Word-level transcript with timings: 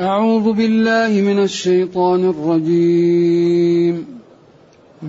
أعوذ 0.00 0.52
بالله 0.52 1.20
من 1.20 1.42
الشيطان 1.42 2.30
الرجيم. 2.30 4.06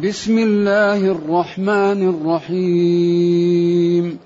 بسم 0.04 0.38
الله 0.38 0.98
الرحمن 0.98 2.10
الرحيم. 2.10 4.18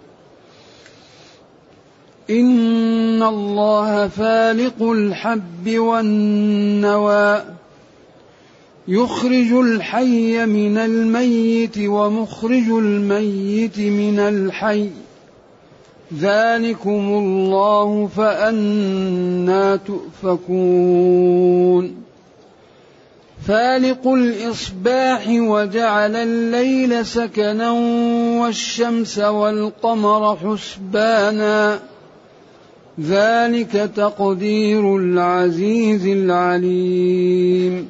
إن 2.29 3.23
الله 3.23 4.07
فالق 4.07 4.83
الحب 4.83 5.69
والنوى 5.69 7.43
يخرج 8.87 9.53
الحي 9.53 10.45
من 10.45 10.77
الميت 10.77 11.77
ومخرج 11.77 12.69
الميت 12.69 13.79
من 13.79 14.19
الحي. 14.19 14.89
ذلكم 16.13 16.89
الله 16.89 18.07
فأنا 18.07 19.75
تؤفكون 20.23 21.25
فالق 23.47 24.07
الإصباح 24.07 25.27
وجعل 25.29 26.15
الليل 26.15 27.05
سكنا 27.05 27.71
والشمس 28.41 29.19
والقمر 29.19 30.35
حسبانا 30.35 31.79
ذلك 33.01 33.91
تقدير 33.95 34.97
العزيز 34.97 36.07
العليم 36.07 37.89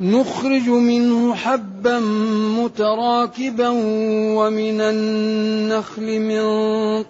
نخرج 0.00 0.68
منه 0.68 1.34
حبا 1.34 1.98
متراكبا 2.58 3.68
ومن 4.36 4.80
النخل 4.80 6.20
من 6.20 6.42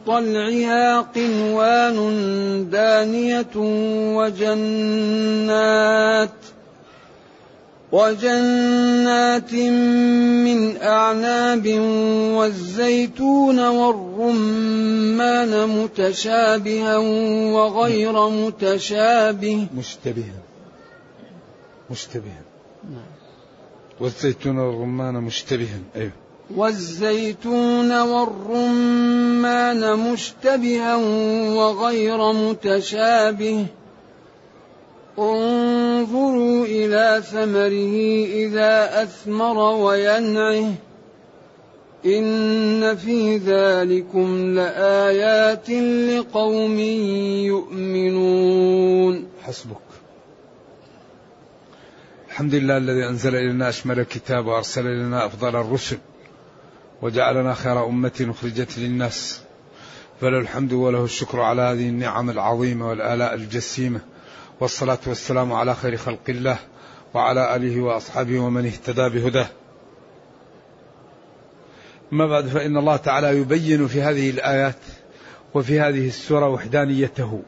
طلعها 0.07 1.01
قنوان 1.01 1.97
دانية 2.71 3.57
وجنات 4.17 6.31
وجنات 7.93 9.55
من 10.45 10.77
أعناب 10.77 11.67
والزيتون 12.37 13.69
والرمان 13.69 15.69
متشابها 15.69 16.97
وغير 17.57 18.29
متشابه 18.29 19.67
مشتبها. 19.79 20.41
مشتبها. 21.91 22.46
والزيتون 24.01 24.59
والرمان 24.59 25.15
مشتبها 25.15 25.79
أيوه. 25.97 26.11
والزيتون 26.57 28.01
والرمان 28.01 29.99
مشتبها 29.99 30.97
وغير 31.55 32.33
متشابه. 32.33 33.67
انظروا 35.19 36.67
إلى 36.67 37.23
ثمره 37.31 37.97
إذا 38.35 39.03
أثمر 39.03 39.59
وينعه. 39.59 40.75
إن 42.07 42.97
في 42.97 43.37
ذلكم 43.37 44.55
لآيات 44.55 45.71
لقوم 45.71 46.79
يؤمنون. 47.49 49.27
حسبك. 49.43 49.86
الحمد 52.37 52.55
لله 52.55 52.77
الذي 52.77 53.09
أنزل 53.09 53.35
إلينا 53.35 53.69
أشمل 53.69 54.01
الكتاب 54.01 54.47
وأرسل 54.47 54.87
إلينا 54.87 55.27
أفضل 55.27 55.57
الرسل 55.57 55.99
وجعلنا 57.03 57.55
خير 57.55 57.87
أمة 57.87 58.27
أخرجت 58.31 58.79
للناس. 58.79 59.41
فله 60.21 60.39
الحمد 60.39 60.73
وله 60.73 61.05
الشكر 61.05 61.41
على 61.41 61.63
هذه 61.63 61.89
النعم 61.89 62.31
العظيمة 62.31 62.89
والآلاء 62.89 63.35
الجسيمة. 63.35 64.01
والصلاة 64.61 64.99
والسلام 65.07 65.53
على 65.53 65.75
خير 65.75 65.97
خلق 65.97 66.21
الله 66.29 66.59
وعلى 67.15 67.57
آله 67.57 67.81
وأصحابه 67.81 68.39
ومن 68.39 68.67
اهتدى 68.67 69.09
بهداه. 69.09 69.49
أما 72.13 72.27
بعد 72.27 72.47
فإن 72.47 72.77
الله 72.77 72.97
تعالى 72.97 73.39
يبين 73.39 73.87
في 73.87 74.03
هذه 74.03 74.31
الآيات 74.31 74.79
وفي 75.55 75.81
هذه 75.81 76.09
السورة 76.09 76.49
وحدانيته 76.49 77.43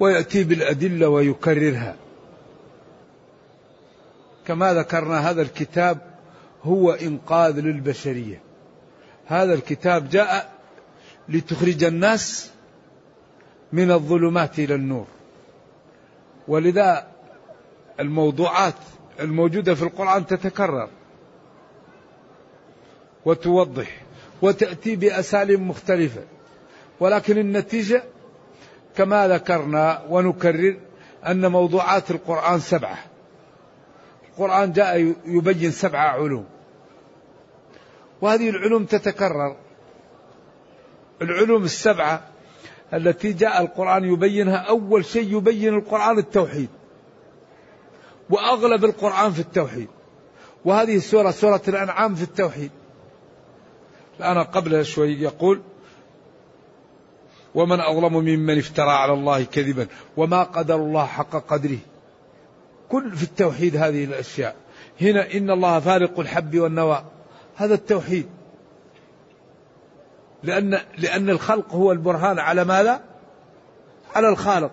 ويأتي 0.00 0.44
بالأدلة 0.44 1.08
ويكررها. 1.08 2.03
كما 4.46 4.74
ذكرنا 4.74 5.30
هذا 5.30 5.42
الكتاب 5.42 5.98
هو 6.62 6.90
إنقاذ 6.92 7.60
للبشرية. 7.60 8.40
هذا 9.26 9.54
الكتاب 9.54 10.08
جاء 10.08 10.52
لتخرج 11.28 11.84
الناس 11.84 12.50
من 13.72 13.90
الظلمات 13.90 14.58
إلى 14.58 14.74
النور. 14.74 15.06
ولذا 16.48 17.06
الموضوعات 18.00 18.74
الموجودة 19.20 19.74
في 19.74 19.82
القرآن 19.82 20.26
تتكرر 20.26 20.88
وتوضح 23.24 24.02
وتأتي 24.42 24.96
بأساليب 24.96 25.60
مختلفة. 25.60 26.22
ولكن 27.00 27.38
النتيجة 27.38 28.02
كما 28.96 29.28
ذكرنا 29.28 30.02
ونكرر 30.08 30.76
أن 31.26 31.52
موضوعات 31.52 32.10
القرآن 32.10 32.60
سبعة. 32.60 33.13
القرآن 34.34 34.72
جاء 34.72 35.14
يبين 35.26 35.70
سبع 35.70 35.98
علوم. 35.98 36.46
وهذه 38.20 38.50
العلوم 38.50 38.84
تتكرر. 38.84 39.56
العلوم 41.22 41.64
السبعة 41.64 42.28
التي 42.94 43.32
جاء 43.32 43.62
القرآن 43.62 44.04
يبينها 44.04 44.56
أول 44.56 45.04
شيء 45.04 45.36
يبين 45.36 45.74
القرآن 45.74 46.18
التوحيد. 46.18 46.68
وأغلب 48.30 48.84
القرآن 48.84 49.32
في 49.32 49.40
التوحيد. 49.40 49.88
وهذه 50.64 50.96
السورة 50.96 51.30
سورة 51.30 51.62
الأنعام 51.68 52.14
في 52.14 52.22
التوحيد. 52.22 52.70
الآن 54.20 54.38
قبل 54.38 54.86
شوي 54.86 55.12
يقول 55.12 55.62
ومن 57.54 57.80
أظلم 57.80 58.12
ممن 58.12 58.58
افترى 58.58 58.90
على 58.90 59.12
الله 59.12 59.44
كذبا 59.44 59.86
وما 60.16 60.42
قدر 60.42 60.76
الله 60.76 61.06
حق 61.06 61.30
قدره. 61.30 61.78
كل 62.88 63.16
في 63.16 63.22
التوحيد 63.22 63.76
هذه 63.76 64.04
الأشياء. 64.04 64.56
هنا 65.00 65.32
إن 65.34 65.50
الله 65.50 65.80
فارق 65.80 66.20
الحب 66.20 66.58
والنوى. 66.58 67.04
هذا 67.56 67.74
التوحيد. 67.74 68.26
لأن 70.42 70.80
لأن 70.98 71.30
الخلق 71.30 71.72
هو 71.72 71.92
البرهان 71.92 72.38
على 72.38 72.64
ماذا؟ 72.64 73.00
على 74.14 74.28
الخالق. 74.28 74.70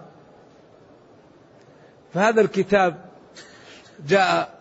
فهذا 2.13 2.41
الكتاب 2.41 3.05
جاء 4.07 4.59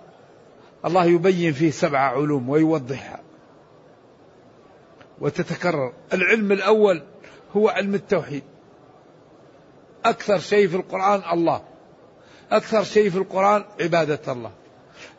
الله 0.84 1.04
يبين 1.04 1.52
فيه 1.52 1.70
سبع 1.70 1.98
علوم 1.98 2.48
ويوضحها. 2.48 3.20
وتتكرر. 5.20 5.92
العلم 6.12 6.52
الأول 6.52 7.02
هو 7.56 7.68
علم 7.68 7.94
التوحيد. 7.94 8.42
أكثر 10.04 10.38
شيء 10.38 10.68
في 10.68 10.76
القرآن 10.76 11.22
الله. 11.32 11.69
أكثر 12.52 12.84
شيء 12.84 13.10
في 13.10 13.18
القرآن 13.18 13.64
عبادة 13.80 14.32
الله. 14.32 14.50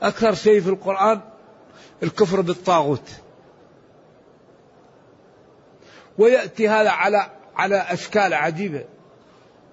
أكثر 0.02 0.34
شيء 0.34 0.62
في 0.62 0.70
القرآن 0.70 1.20
الكفر 2.04 2.42
بالطاغوت. 2.42 3.10
ويأتي 6.18 6.70
هذا 6.70 6.90
على 6.90 7.26
على 7.56 7.76
أشكال 7.76 8.34
عجيبة. 8.34 8.84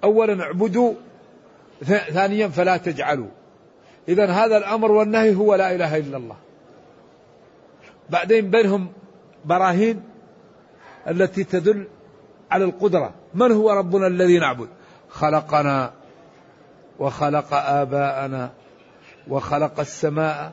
أولا 0.05 0.43
اعبدوا 0.43 0.95
ثانيا 1.85 2.49
فلا 2.49 2.77
تجعلوا. 2.77 3.29
إذا 4.09 4.27
هذا 4.31 4.57
الأمر 4.57 4.93
والنهي 4.93 5.35
هو 5.35 5.55
لا 5.55 5.75
إله 5.75 5.97
إلا 5.97 6.17
الله. 6.17 6.37
بعدين 8.11 8.51
بينهم 8.51 8.93
براهين 9.45 10.03
التي 11.09 11.45
تدل 11.45 11.89
على 12.51 12.65
القدرة. 12.65 13.15
من 13.35 13.53
هو 13.53 13.71
ربنا 13.71 14.07
الذي 14.07 14.39
نعبد؟ 14.39 14.69
خلقنا. 15.11 15.98
وخلق 16.99 17.55
آباءنا 17.55 18.51
وخلق 19.29 19.81
السماء 19.81 20.53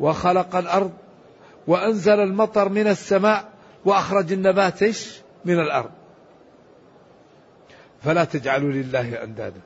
وخلق 0.00 0.56
الأرض 0.56 0.92
وأنزل 1.66 2.20
المطر 2.20 2.68
من 2.68 2.86
السماء 2.86 3.48
وأخرج 3.84 4.32
النبات 4.32 4.84
من 5.44 5.60
الأرض. 5.60 5.90
فلا 8.02 8.24
تجعلوا 8.24 8.72
لله 8.72 9.24
أندادا. 9.24 9.60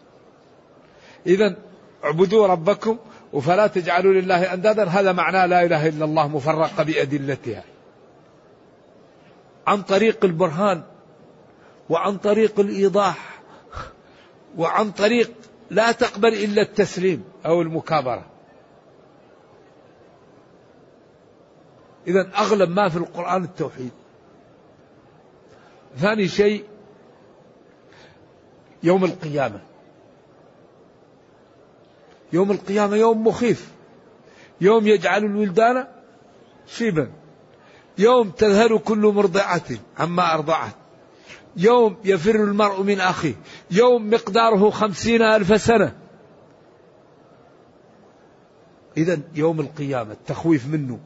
إذا 1.27 1.57
اعبدوا 2.05 2.47
ربكم 2.47 2.99
وفلا 3.33 3.67
تجعلوا 3.67 4.13
لله 4.13 4.55
أندادا. 4.55 4.85
هذا 4.85 5.13
معناه 5.13 5.47
لا 5.47 5.65
إله 5.65 5.89
إلا 5.89 6.05
الله 6.05 6.29
مفرقة 6.29 6.83
بأدلتها. 6.83 7.65
عن 9.67 9.83
طريق 9.83 10.25
البرهان 10.25 10.83
وعن 11.91 12.17
طريق 12.17 12.61
الإيضاح 12.61 13.41
وعن 14.59 14.91
طريق 14.91 15.31
لا 15.73 15.93
تقبل 15.93 16.35
إلا 16.35 16.63
التسليم 16.63 17.25
أو 17.47 17.63
المكابرة. 17.63 18.27
إذا 22.07 22.31
أغلب 22.37 22.71
ما 22.71 22.89
في 22.89 22.97
القرآن 22.97 23.45
التوحيد. 23.45 23.91
ثاني 25.97 26.29
شيء 26.29 26.65
يوم 28.83 29.05
القيامة. 29.05 29.61
يوم 32.33 32.51
القيامة 32.51 32.97
يوم 32.97 33.27
مخيف. 33.27 33.73
يوم 34.61 34.87
يجعل 34.87 35.25
الولدان 35.25 35.87
شيبا. 36.67 37.13
يوم 37.99 38.31
تذهل 38.31 38.79
كل 38.79 38.99
مرضعة 38.99 39.67
عما 39.99 40.35
أرضعت. 40.35 40.82
يوم 41.57 41.97
يفر 42.05 42.35
المرء 42.35 42.83
من 42.83 43.01
أخيه 43.01 43.35
يوم 43.71 44.11
مقداره 44.11 44.71
خمسين 44.71 45.23
ألف 45.23 45.61
سنة. 45.61 45.93
إذا 48.97 49.21
يوم 49.35 49.61
القيامة 49.61 50.13
التخويف 50.13 50.67
منه 50.67 50.99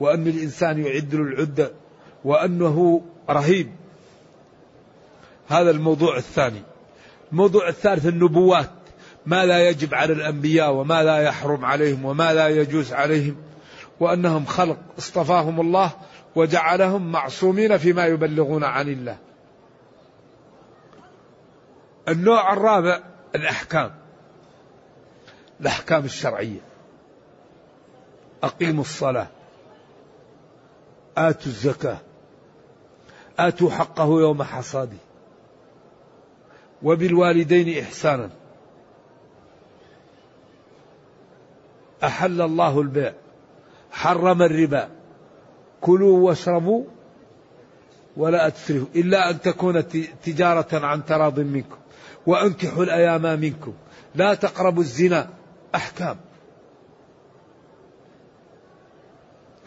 وأن 0.00 0.26
الإنسان 0.26 0.86
يعد 0.86 1.14
العدة 1.14 1.72
وأنه 2.24 3.02
رهيب. 3.30 3.70
هذا 5.48 5.70
الموضوع 5.70 6.16
الثاني. 6.16 6.62
الموضوع 7.32 7.68
الثالث 7.68 8.06
النبوات 8.06 8.70
ما 9.26 9.46
لا 9.46 9.68
يجب 9.68 9.94
على 9.94 10.12
الأنبياء 10.12 10.72
وما 10.72 11.02
لا 11.02 11.18
يحرم 11.18 11.64
عليهم 11.64 12.04
وما 12.04 12.34
لا 12.34 12.48
يجوز 12.48 12.92
عليهم 12.92 13.36
وأنهم 14.00 14.44
خلق 14.44 14.78
اصطفاهم 14.98 15.60
الله 15.60 15.90
وجعلهم 16.36 17.12
معصومين 17.12 17.78
فيما 17.78 18.06
يبلغون 18.06 18.64
عن 18.64 18.88
الله. 18.88 19.29
النوع 22.08 22.52
الرابع 22.52 23.00
الأحكام. 23.34 23.94
الأحكام 25.60 26.04
الشرعية. 26.04 26.60
أقيموا 28.42 28.84
الصلاة. 28.84 29.26
آتوا 31.16 31.46
الزكاة. 31.46 31.98
آتوا 33.38 33.70
حقه 33.70 34.20
يوم 34.20 34.42
حصاده. 34.42 34.96
وبالوالدين 36.82 37.84
إحسانا. 37.84 38.30
أحل 42.04 42.42
الله 42.42 42.80
البيع. 42.80 43.12
حرم 43.90 44.42
الربا. 44.42 44.88
كلوا 45.80 46.18
واشربوا 46.18 46.84
ولا 48.16 48.46
أتسرفوا. 48.46 48.86
إلا 48.94 49.30
أن 49.30 49.40
تكون 49.40 49.88
تجارة 50.22 50.86
عن 50.86 51.04
تراض 51.04 51.40
منكم. 51.40 51.79
وأنكحوا 52.26 52.84
الأيام 52.84 53.40
منكم. 53.40 53.74
لا 54.14 54.34
تقربوا 54.34 54.82
الزنا. 54.82 55.30
أحكام. 55.74 56.16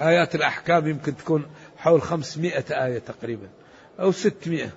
آيات 0.02 0.36
الأحكام 0.36 0.88
يمكن 0.88 1.18
تكون 1.18 1.46
حول 1.78 2.02
خمسمائة 2.02 2.86
آية 2.86 3.00
تقريبا 3.00 3.50
أو 4.00 4.12
ستمائة. 4.12 4.70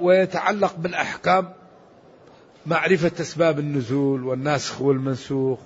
ويتعلق 0.00 0.76
بالأحكام 0.76 1.52
معرفة 2.66 3.12
أسباب 3.20 3.58
النزول 3.58 4.24
والناسخ 4.24 4.82
والمنسوخ 4.82 5.58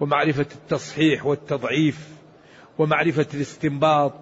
ومعرفة 0.00 0.46
التصحيح 0.54 1.26
والتضعيف 1.26 2.08
ومعرفة 2.78 3.26
الاستنباط. 3.34 4.12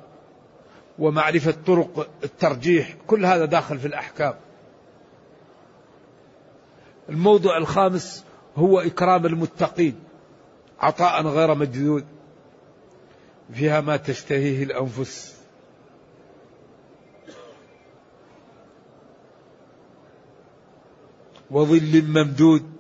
ومعرفة 1.01 1.55
طرق 1.67 2.09
الترجيح 2.25 2.95
كل 3.07 3.27
هذا 3.27 3.45
داخل 3.45 3.79
في 3.79 3.87
الأحكام. 3.87 4.35
الموضوع 7.09 7.57
الخامس 7.57 8.25
هو 8.57 8.81
إكرام 8.81 9.27
المتقين 9.27 9.95
عطاء 10.81 11.23
غير 11.23 11.55
مجدود 11.55 12.05
فيها 13.53 13.81
ما 13.81 13.97
تشتهيه 13.97 14.63
الأنفس. 14.63 15.41
وظل 21.51 22.03
ممدود 22.03 22.71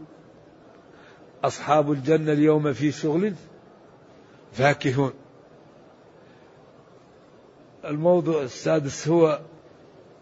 أصحاب 1.44 1.92
الجنة 1.92 2.32
اليوم 2.32 2.72
في 2.72 2.92
شغل 2.92 3.34
فاكهون. 4.52 5.12
الموضوع 7.84 8.42
السادس 8.42 9.08
هو 9.08 9.40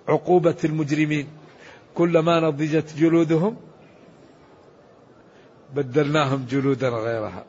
عقوبة 0.08 0.56
المجرمين. 0.64 1.28
كلما 1.94 2.40
نضجت 2.40 2.94
جلودهم 2.96 3.56
بدلناهم 5.74 6.46
جلودا 6.50 6.88
غيرها. 6.88 7.44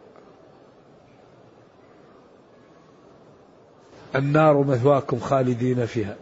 النار 4.16 4.64
مثواكم 4.64 5.20
خالدين 5.20 5.86
فيها. 5.86 6.16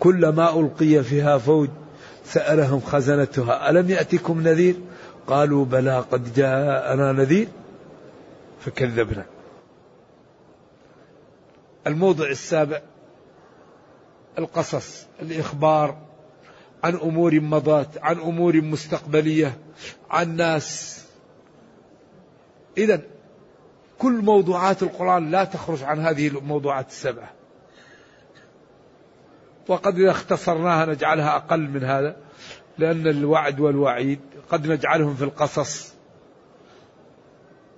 كلما 0.00 0.60
ألقي 0.60 1.02
فيها 1.02 1.38
فوج 1.38 1.68
سألهم 2.24 2.80
خزنتها. 2.80 3.70
ألم 3.70 3.90
يأتكم 3.90 4.40
نذير؟ 4.40 4.74
قالوا 5.26 5.64
بلى 5.64 5.98
قد 5.98 6.34
جاءنا 6.34 7.12
نذير 7.12 7.48
فكذبنا. 8.60 9.26
الموضع 11.86 12.26
السابع 12.26 12.80
القصص 14.38 15.06
الإخبار 15.22 15.98
عن 16.84 16.94
أمور 16.94 17.40
مضت 17.40 17.98
عن 18.02 18.18
أمور 18.18 18.60
مستقبلية 18.60 19.58
عن 20.10 20.36
ناس. 20.36 21.04
إذا 22.78 23.00
كل 23.98 24.12
موضوعات 24.12 24.82
القرآن 24.82 25.30
لا 25.30 25.44
تخرج 25.44 25.82
عن 25.82 26.00
هذه 26.00 26.28
الموضوعات 26.28 26.88
السبعة. 26.88 27.30
وقد 29.68 29.98
إذا 29.98 30.10
اختصرناها 30.10 30.86
نجعلها 30.86 31.36
أقل 31.36 31.60
من 31.60 31.84
هذا 31.84 32.16
لأن 32.78 33.06
الوعد 33.06 33.60
والوعيد 33.60 34.20
قد 34.50 34.66
نجعلهم 34.66 35.14
في 35.14 35.24
القصص. 35.24 35.94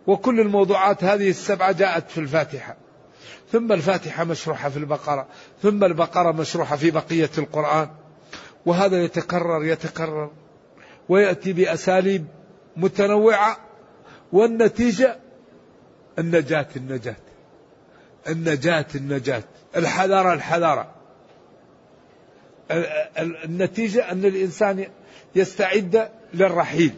وكل 0.07 0.41
الموضوعات 0.41 1.05
هذه 1.05 1.31
السبعة 1.31 1.73
جاءت 1.73 2.11
في 2.11 2.19
الفاتحة. 2.19 2.77
ثم 3.53 3.73
الفاتحة 3.73 4.25
مشروحة 4.25 4.69
في 4.69 4.77
البقرة 4.77 5.27
ثم 5.63 5.85
البقرة 5.85 6.33
مشروحة 6.33 6.77
في 6.77 6.91
بقية 6.91 7.31
القرآن. 7.39 7.89
وهذا 8.67 9.05
يتكرر 9.05 9.65
يتكرر. 9.65 10.31
ويأتي 11.09 11.53
بأساليب 11.53 12.27
متنوعة 12.77 13.57
والنتيجة 14.33 15.17
النجاة 16.19 16.69
النجاة. 16.77 17.17
النجاة 18.29 18.87
النجاة. 18.95 19.43
الحذارة 19.77 20.33
الحذارة. 20.33 20.95
النتيجة 23.19 24.13
أن 24.13 24.25
الإنسان 24.25 24.87
يستعد 25.35 26.09
للرحيل. 26.35 26.95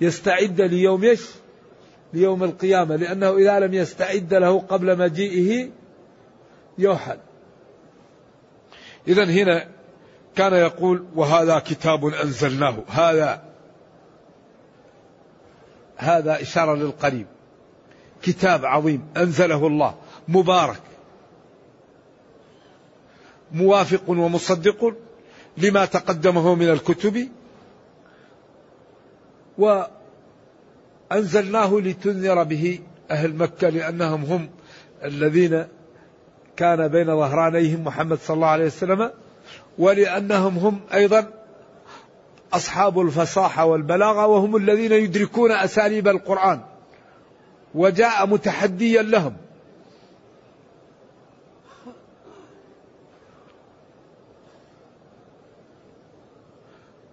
يستعد 0.00 0.60
ليوم 0.60 1.04
إيش؟ 1.04 1.26
ليوم 2.12 2.44
القيامة 2.44 2.96
لأنه 2.96 3.36
إذا 3.36 3.58
لم 3.58 3.74
يستعد 3.74 4.34
له 4.34 4.60
قبل 4.60 4.98
مجيئه 4.98 5.70
يوحل. 6.78 7.18
إذا 9.08 9.24
هنا 9.24 9.68
كان 10.36 10.52
يقول 10.52 11.04
وهذا 11.14 11.58
كتاب 11.58 12.06
أنزلناه. 12.06 12.76
هذا 12.88 13.42
هذا 15.96 16.42
إشارة 16.42 16.74
للقريب. 16.74 17.26
كتاب 18.22 18.64
عظيم 18.64 19.06
أنزله 19.16 19.66
الله 19.66 19.94
مبارك. 20.28 20.82
موافق 23.52 24.10
ومصدق 24.10 24.94
لما 25.56 25.84
تقدمه 25.84 26.54
من 26.54 26.70
الكتب. 26.70 27.28
وأنزلناه 31.10 31.80
لتنذر 31.80 32.42
به 32.42 32.78
أهل 33.10 33.34
مكة 33.36 33.68
لأنهم 33.68 34.24
هم 34.24 34.50
الذين 35.04 35.66
كان 36.56 36.88
بين 36.88 37.06
ظهرانيهم 37.06 37.84
محمد 37.84 38.18
صلى 38.18 38.34
الله 38.34 38.46
عليه 38.46 38.66
وسلم 38.66 39.10
ولأنهم 39.78 40.58
هم 40.58 40.80
أيضا 40.94 41.26
أصحاب 42.52 43.00
الفصاحة 43.00 43.64
والبلاغة 43.64 44.26
وهم 44.26 44.56
الذين 44.56 44.92
يدركون 44.92 45.52
أساليب 45.52 46.08
القرآن 46.08 46.60
وجاء 47.74 48.26
متحديا 48.26 49.02
لهم. 49.02 49.36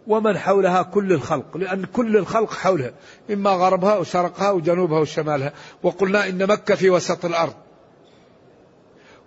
ومن 0.08 0.38
حولها 0.38 0.82
كل 0.82 1.14
الخلق 1.14 1.58
لأن 1.58 1.86
كل 1.86 2.18
الخلق 2.18 2.54
حولها 2.54 2.92
إما 3.32 3.50
غربها 3.50 3.98
وشرقها 3.98 4.52
وجنوبها 4.52 5.00
وشمالها 5.00 5.54
وقلنا 5.84 6.30
إن 6.30 6.48
مكة 6.48 6.76
في 6.76 6.90
وسط 6.90 7.26
الأرض. 7.26 7.54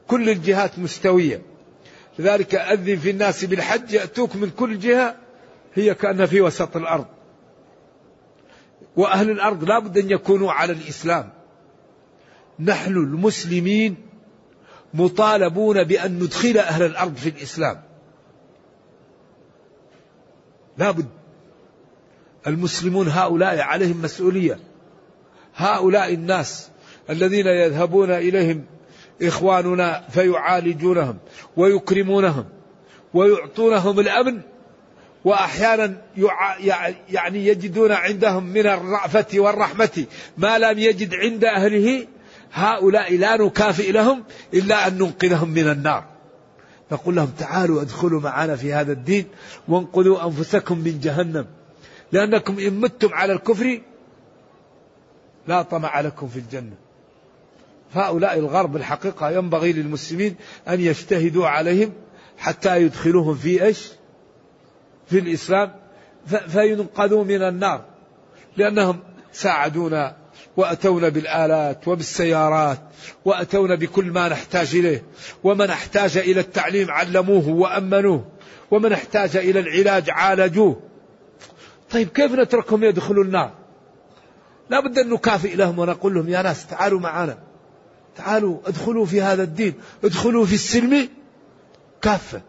كل 0.09 0.31
الجهات 0.31 0.79
مستوية. 0.79 1.43
لذلك 2.19 2.55
أذن 2.55 2.97
في 2.97 3.11
الناس 3.11 3.45
بالحج 3.45 3.93
يأتوك 3.93 4.37
من 4.37 4.51
كل 4.51 4.79
جهة 4.79 5.17
هي 5.75 5.95
كأنها 5.95 6.27
في 6.27 6.41
وسط 6.41 6.77
الأرض. 6.77 7.07
وأهل 8.97 9.31
الأرض 9.31 9.65
لا 9.65 9.79
بد 9.79 9.99
أن 9.99 10.11
يكونوا 10.11 10.53
على 10.53 10.73
الإسلام. 10.73 11.31
نحن 12.61 12.93
المسلمين 12.93 13.97
مطالبون 14.95 15.85
بأن 15.85 16.19
ندخل 16.19 16.59
أهل 16.59 16.83
الأرض 16.83 17.17
في 17.17 17.29
الإسلام. 17.29 17.90
لا 20.81 20.91
بد 20.91 21.07
المسلمون 22.47 23.09
هؤلاء 23.09 23.61
عليهم 23.61 24.03
مسؤولية. 24.03 24.59
هؤلاء 25.57 26.15
الناس 26.15 26.69
الذين 27.11 27.47
يذهبون 27.47 28.11
إليهم 28.11 28.65
إخواننا 29.23 30.05
فيعالجونهم 30.11 31.19
ويكرمونهم 31.57 32.45
ويعطونهم 33.15 34.01
الأمن 34.01 34.41
وأحيانا 35.25 36.03
يعني 37.11 37.47
يجدون 37.47 37.93
عندهم 37.93 38.45
من 38.45 38.67
الرأفة 38.67 39.27
والرحمة 39.35 40.05
ما 40.39 40.59
لم 40.59 40.79
يجد 40.79 41.15
عند 41.15 41.45
أهله. 41.45 42.07
هؤلاء 42.53 43.17
لا 43.17 43.37
نكافئ 43.37 43.93
لهم 43.93 44.25
إلا 44.55 44.87
أن 44.87 44.99
ننقذهم 44.99 45.49
من 45.49 45.69
النار. 45.69 46.05
نقول 46.93 47.17
لهم 47.17 47.31
تعالوا 47.39 47.83
ادخلوا 47.83 48.21
معنا 48.21 48.57
في 48.57 48.73
هذا 48.73 48.93
الدين 48.93 49.27
وانقذوا 49.69 50.25
أنفسكم 50.27 50.79
من 50.79 51.01
جهنم. 51.01 51.47
لأنكم 52.13 52.59
إن 52.59 52.81
متم 52.81 53.15
على 53.15 53.33
الكفر 53.33 53.81
لا 55.49 55.63
طمع 55.63 56.01
لكم 56.01 56.29
في 56.29 56.39
الجنة. 56.39 56.75
هؤلاء 57.95 58.39
الغرب 58.39 58.77
الحقيقة 58.77 59.31
ينبغي 59.31 59.73
للمسلمين 59.73 60.37
أن 60.69 60.81
يجتهدوا 60.81 61.47
عليهم 61.47 61.93
حتى 62.39 62.83
يدخلوهم 62.83 63.35
في 63.35 63.65
إيش؟ 63.65 63.89
في 65.07 65.19
الإسلام. 65.19 65.73
فينقذوا 66.49 67.25
من 67.25 67.43
النار. 67.43 67.85
لأنهم 68.57 69.01
ساعدونا 69.33 70.20
وأتونا 70.57 71.09
بالآلات 71.09 71.89
وبالسيارات 71.89 72.81
وأتونا 73.25 73.75
بكل 73.75 74.05
ما 74.05 74.29
نحتاج 74.29 74.75
إليه 74.75 75.05
ومن 75.45 75.71
احتاج 75.71 76.19
إلى 76.19 76.41
التعليم 76.41 76.91
علموه 76.91 77.49
وأمنوه 77.49 78.25
ومن 78.71 78.93
احتاج 78.93 79.37
إلى 79.37 79.61
العلاج 79.61 80.11
عالجوه. 80.11 80.81
طيب 81.91 82.09
كيف 82.09 82.33
نتركهم 82.33 82.85
يدخلوا 82.85 83.25
النار؟ 83.25 83.53
لا 84.71 84.81
بد 84.81 84.99
أن 84.99 85.11
نكافئ 85.11 85.57
لهم 85.57 85.79
ونقول 85.79 86.15
لهم 86.15 86.29
يا 86.29 86.43
ناس 86.43 86.67
تعالوا 86.67 87.01
معنا. 87.01 87.39
تعالوا 88.17 88.59
ادخلوا 88.67 89.07
في 89.07 89.23
هذا 89.23 89.43
الدين. 89.43 89.75
ادخلوا 90.05 90.47
في 90.47 90.55
السلم 90.55 91.09
كافة. 92.03 92.43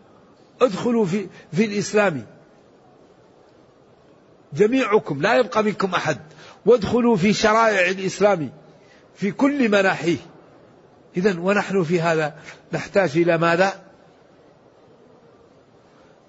ادخلوا 0.62 1.06
في, 1.06 1.28
في 1.54 1.66
الإسلام. 1.66 2.26
جميعكم 4.54 5.22
لا 5.22 5.36
يبقى 5.36 5.64
منكم 5.64 5.96
أحد. 5.96 6.18
وادخلوا 6.66 7.16
في 7.16 7.34
شرائع 7.34 7.90
الإسلام 7.90 8.52
في 9.16 9.32
كل 9.32 9.70
مناحيه. 9.70 10.18
إذا 11.18 11.40
ونحن 11.40 11.84
في 11.84 12.02
هذا 12.02 12.36
نحتاج 12.74 13.18
إلى 13.18 13.38
ماذا؟ 13.38 13.82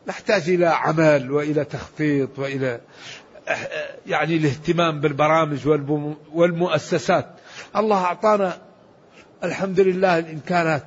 نحتاج 0.07 0.51
إلى 0.51 0.67
عمل 0.67 1.33
وإلى 1.33 1.65
تخطيط 1.65 2.39
وإلى 2.39 2.81
يعني 4.07 4.37
الاهتمام 4.37 5.01
بالبرامج 5.01 5.69
والمؤسسات. 6.33 7.27
الله 7.77 8.05
أعطانا 8.05 8.59
الحمد 9.45 9.81
لله 9.81 10.19
الإمكانات. 10.19 10.87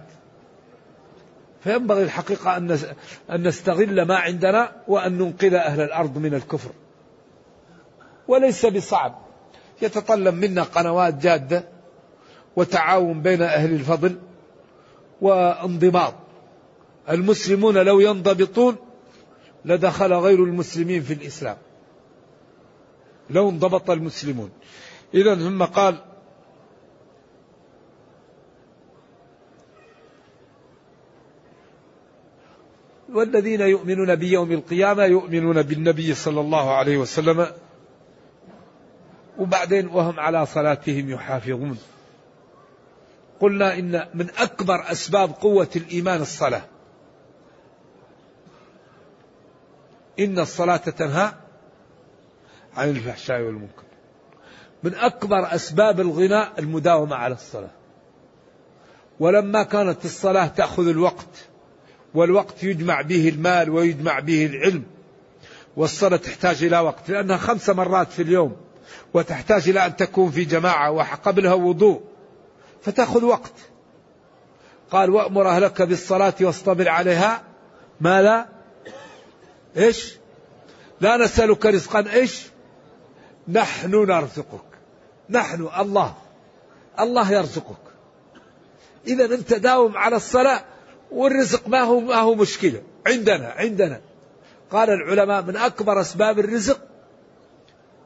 فينبغي 1.64 2.04
الحقيقة 2.04 2.58
أن 2.58 2.78
نستغل 3.30 4.02
ما 4.02 4.16
عندنا 4.16 4.72
وأن 4.88 5.18
ننقذ 5.18 5.54
أهل 5.54 5.82
الأرض 5.82 6.18
من 6.18 6.34
الكفر. 6.34 6.70
وليس 8.28 8.66
بصعب. 8.66 9.25
يتطلب 9.82 10.34
منا 10.34 10.64
قنوات 10.64 11.14
جادة 11.14 11.64
وتعاون 12.56 13.22
بين 13.22 13.42
أهل 13.42 13.74
الفضل 13.74 14.20
وانضباط. 15.22 16.14
المسلمون 17.10 17.78
لو 17.78 18.00
ينضبطون 18.00 18.76
لدخل 19.66 20.14
غير 20.14 20.44
المسلمين 20.44 21.02
في 21.02 21.14
الإسلام. 21.14 21.58
لو 23.30 23.50
انضبط 23.50 23.90
المسلمون. 23.90 24.50
إذا 25.14 25.36
ثم 25.36 25.64
قال 25.64 25.98
والذين 33.14 33.62
يؤمنون 33.62 34.16
بيوم 34.16 34.52
القيامة 34.52 35.04
يؤمنون 35.04 35.62
بالنبي 35.62 36.14
صلى 36.14 36.42
الله 36.42 36.72
عليه 36.76 36.98
وسلم 36.98 37.48
وبعدين 39.38 39.88
وهم 39.88 40.20
على 40.20 40.46
صلاتهم 40.46 41.10
يحافظون. 41.10 41.78
قلنا 43.40 43.80
إن 43.80 44.08
من 44.14 44.30
أكبر 44.38 44.92
أسباب 44.92 45.32
قوة 45.32 45.70
الإيمان 45.76 46.22
الصلاة. 46.22 46.62
إن 50.20 50.40
الصلاة 50.40 50.78
تنهى 50.78 51.32
عن 52.74 52.90
الفحشاء 52.90 53.42
والمنكر. 53.42 53.84
من 54.84 54.96
أكبر 54.96 55.56
أسباب 55.56 56.00
الغناء 56.00 56.60
المداومة 56.60 57.16
على 57.16 57.34
الصلاة. 57.34 57.72
ولما 59.20 59.64
كانت 59.64 60.06
الصلاة 60.06 60.48
تأخذ 60.48 60.88
الوقت 60.88 61.48
والوقت 62.14 62.64
يجمع 62.64 63.02
به 63.02 63.30
المال 63.30 63.70
ويجمع 63.70 64.20
به 64.20 64.46
العلم 64.46 64.84
والصلاة 65.78 66.18
تحتاج 66.18 66.64
إلى 66.64 66.80
وقت 66.80 67.10
لأنها 67.10 67.38
خمس 67.38 67.70
مرات 67.70 68.12
في 68.12 68.22
اليوم. 68.22 68.65
وتحتاج 69.14 69.70
إلى 69.70 69.86
أن 69.86 69.96
تكون 69.96 70.32
في 70.32 70.46
جماعة 70.46 70.92
وقبلها 70.92 71.54
وضوء 71.54 72.02
فتأخذ 72.82 73.24
وقت. 73.26 73.54
قال 74.92 75.10
وأمر 75.10 75.48
أهلك 75.50 75.82
بالصلاة 75.82 76.34
واصطبر 76.42 76.90
عليها. 76.90 77.44
ما 78.02 78.22
لا؟ 78.22 78.46
إيش؟ 79.78 80.14
لا 81.02 81.18
نسألك 81.18 81.66
رزقا. 81.66 82.06
إيش؟ 82.14 82.42
نحن 83.48 83.92
نرزقك. 83.92 84.66
نحن 85.30 85.70
الله. 85.80 86.14
الله 87.00 87.32
يرزقك. 87.32 87.78
إذا 89.08 89.26
أنت 89.26 89.54
داوم 89.54 89.98
على 89.98 90.16
الصلاة 90.16 90.64
والرزق 91.12 91.68
ما 91.68 91.82
هو 91.82 92.00
ما 92.00 92.16
هو 92.16 92.36
مشكلة. 92.36 92.82
عندنا 93.08 93.48
عندنا. 93.48 94.02
قال 94.72 94.90
العلماء 94.90 95.42
من 95.42 95.58
أكبر 95.58 96.02
أسباب 96.02 96.40
الرزق 96.40 96.82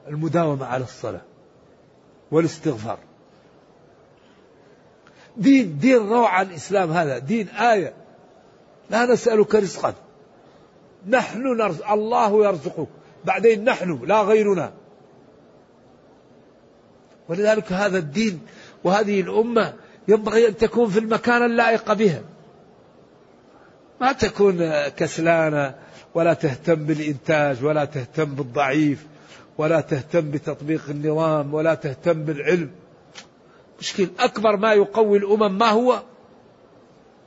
المداومة 0.07 0.65
على 0.65 0.83
الصلاة 0.83 1.21
والاستغفار. 2.31 2.99
دين 5.37 5.79
دين 5.79 6.09
روعة 6.09 6.41
الإسلام 6.41 6.91
هذا 6.91 7.17
دين 7.17 7.47
آية. 7.47 7.93
لا 8.89 9.05
نسألك 9.05 9.55
رزقا. 9.55 9.93
نحن 11.07 11.57
نرزق 11.57 11.91
الله 11.91 12.45
يرزقك. 12.45 12.87
بعدين 13.25 13.63
نحن 13.63 13.99
لا 14.05 14.21
غيرنا. 14.21 14.71
ولذلك 17.29 17.71
هذا 17.71 17.97
الدين 17.97 18.41
وهذه 18.83 19.21
الأمة 19.21 19.73
ينبغي 20.07 20.47
أن 20.47 20.57
تكون 20.57 20.89
في 20.89 20.99
المكان 20.99 21.45
اللائق 21.45 21.93
بها. 21.93 22.21
ما 24.01 24.11
تكون 24.11 24.87
كسلانة 24.87 25.75
ولا 26.13 26.33
تهتم 26.33 26.75
بالإنتاج 26.75 27.63
ولا 27.63 27.85
تهتم 27.85 28.25
بالضعيف. 28.25 29.05
ولا 29.59 29.81
تهتم 29.81 30.31
بتطبيق 30.31 30.89
النظام 30.89 31.53
ولا 31.53 31.73
تهتم 31.73 32.23
بالعلم. 32.23 32.71
مشكل 33.79 34.07
أكبر 34.19 34.57
ما 34.57 34.73
يقوي 34.73 35.17
الأمم 35.17 35.57
ما 35.57 35.69
هو؟ 35.69 36.03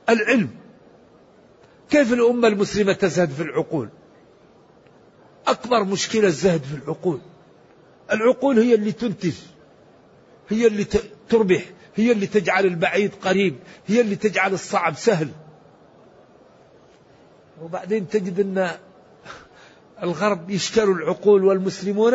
العلم. 0.09 0.49
كيف 1.89 2.13
الأمة 2.13 2.47
المسلمة 2.47 2.93
تزهد 2.93 3.29
في 3.29 3.41
العقول؟ 3.41 3.89
أكبر 5.47 5.83
مشكلة 5.83 6.27
الزهد 6.27 6.63
في 6.63 6.75
العقول. 6.75 7.19
العقول 8.11 8.59
هي 8.59 8.75
اللي 8.75 8.91
تنتج 8.91 9.35
هي 10.49 10.67
اللي 10.67 10.85
تربح 11.29 11.63
هي 11.95 12.11
اللي 12.11 12.27
تجعل 12.27 12.65
البعيد 12.65 13.11
قريب 13.15 13.55
هي 13.87 14.01
اللي 14.01 14.15
تجعل 14.15 14.53
الصعب 14.53 14.95
سهل. 14.95 15.29
وبعدين 17.61 18.07
تجد 18.07 18.39
أن 18.39 18.71
الغرب 20.03 20.49
يشتروا 20.49 20.95
العقول 20.95 21.45
والمسلمون 21.45 22.13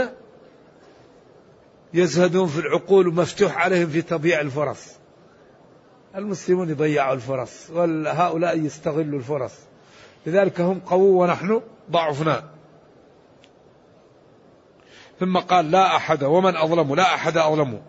يزهدون 1.94 2.48
في 2.48 2.58
العقول 2.58 3.08
ومفتوح 3.08 3.58
عليهم 3.58 3.88
في 3.88 4.02
تضييع 4.02 4.40
الفرص. 4.40 4.86
المسلمون 6.16 6.70
يضيعوا 6.70 7.14
الفرص 7.14 7.70
وهؤلاء 7.70 8.58
يستغلوا 8.58 9.18
الفرص. 9.18 9.52
لذلك 10.26 10.60
هم 10.60 10.80
قووا 10.80 11.22
ونحن 11.22 11.60
ضعفنا. 11.90 12.44
ثم 15.20 15.38
قال 15.38 15.70
لا 15.70 15.96
أحد 15.96 16.24
ومن 16.24 16.56
أظلم؟ 16.56 16.94
لا 16.94 17.14
أحد 17.14 17.36
أظلم 17.36 17.82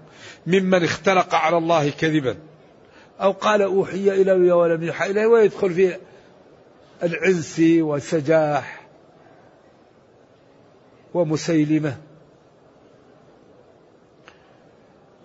ممن 0.48 0.84
اختلق 0.84 1.36
على 1.36 1.58
الله 1.58 1.90
كذبا. 1.90 2.38
أو 3.22 3.32
قال 3.32 3.62
أوحي 3.62 4.22
إلي 4.22 4.52
ولم 4.52 4.84
يوحى 4.84 5.12
إليه 5.12 5.26
ويدخل 5.26 5.74
في 5.74 5.98
العنسي 7.04 7.82
وسجاح 7.82 8.79
ومسيلمة. 11.14 11.98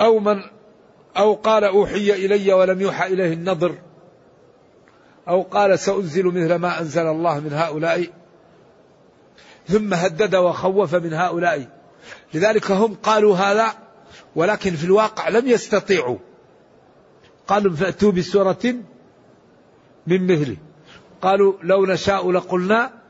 أو 0.00 0.18
من 0.18 0.42
أو 1.16 1.34
قال 1.34 1.64
أوحي 1.64 2.12
إلي 2.12 2.52
ولم 2.52 2.80
يوحى 2.80 3.06
إليه 3.06 3.32
النظر. 3.32 3.74
أو 5.28 5.42
قال 5.42 5.78
سأنزل 5.78 6.24
مثل 6.24 6.54
ما 6.54 6.80
أنزل 6.80 7.06
الله 7.06 7.40
من 7.40 7.52
هؤلاء. 7.52 8.06
ثم 9.68 9.94
هدد 9.94 10.34
وخوف 10.34 10.94
من 10.94 11.12
هؤلاء. 11.14 11.68
لذلك 12.34 12.70
هم 12.70 12.94
قالوا 12.94 13.36
هذا 13.36 13.74
ولكن 14.36 14.70
في 14.70 14.84
الواقع 14.84 15.28
لم 15.28 15.48
يستطيعوا. 15.48 16.18
قالوا 17.46 17.76
فأتوا 17.76 18.12
بسورة 18.12 18.74
من 20.06 20.26
مثله. 20.26 20.56
قالوا 21.22 21.54
لو 21.62 21.86
نشاء 21.86 22.30
لقلنا 22.30 23.03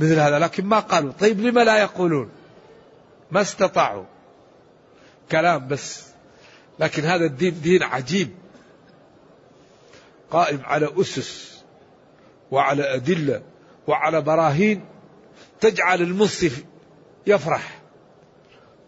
مثل 0.00 0.18
هذا. 0.18 0.38
لكن 0.38 0.64
ما 0.64 0.78
قالوا. 0.78 1.12
طيب 1.12 1.40
لما 1.40 1.60
لا 1.60 1.78
يقولون؟ 1.78 2.30
ما 3.30 3.40
استطاعوا. 3.40 4.04
كلام 5.30 5.68
بس. 5.68 6.06
لكن 6.78 7.02
هذا 7.02 7.24
الدين 7.24 7.60
دين 7.60 7.82
عجيب. 7.82 8.30
قائم 10.30 10.60
على 10.64 10.90
أسس 11.00 11.62
وعلى 12.50 12.94
أدلة 12.94 13.42
وعلى 13.86 14.20
براهين 14.20 14.84
تجعل 15.60 16.02
المنصف 16.02 16.64
يفرح 17.26 17.80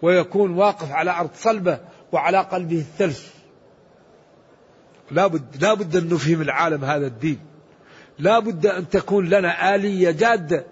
ويكون 0.02 0.50
واقف 0.54 0.92
على 0.92 1.10
أرض 1.10 1.30
صلبة 1.34 1.80
وعلى 2.12 2.38
قلبه 2.38 2.78
الثلج 2.78 3.18
لا 5.10 5.26
بد 5.26 5.62
لا 5.62 5.74
بد 5.74 5.96
أن 5.96 6.08
نفهم 6.08 6.42
العالم 6.42 6.84
هذا 6.84 7.06
الدين. 7.06 7.38
لا 8.18 8.38
بد 8.38 8.66
أن 8.66 8.88
تكون 8.88 9.28
لنا 9.28 9.74
آلية 9.74 10.10
جادة 10.10 10.66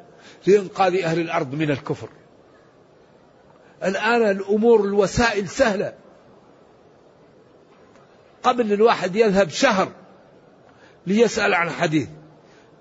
لإنقاذ 0.47 1.03
أهل 1.03 1.21
الأرض 1.21 1.55
من 1.55 1.71
الكفر. 1.71 2.09
الآن 3.85 4.31
الأمور 4.31 4.85
الوسائل 4.85 5.49
سهلة. 5.49 5.95
قبل 8.43 8.73
الواحد 8.73 9.17
يذهب 9.17 9.49
شهر 9.49 9.93
ليسأل 11.07 11.55
عن 11.55 11.71
حديث. 11.71 12.09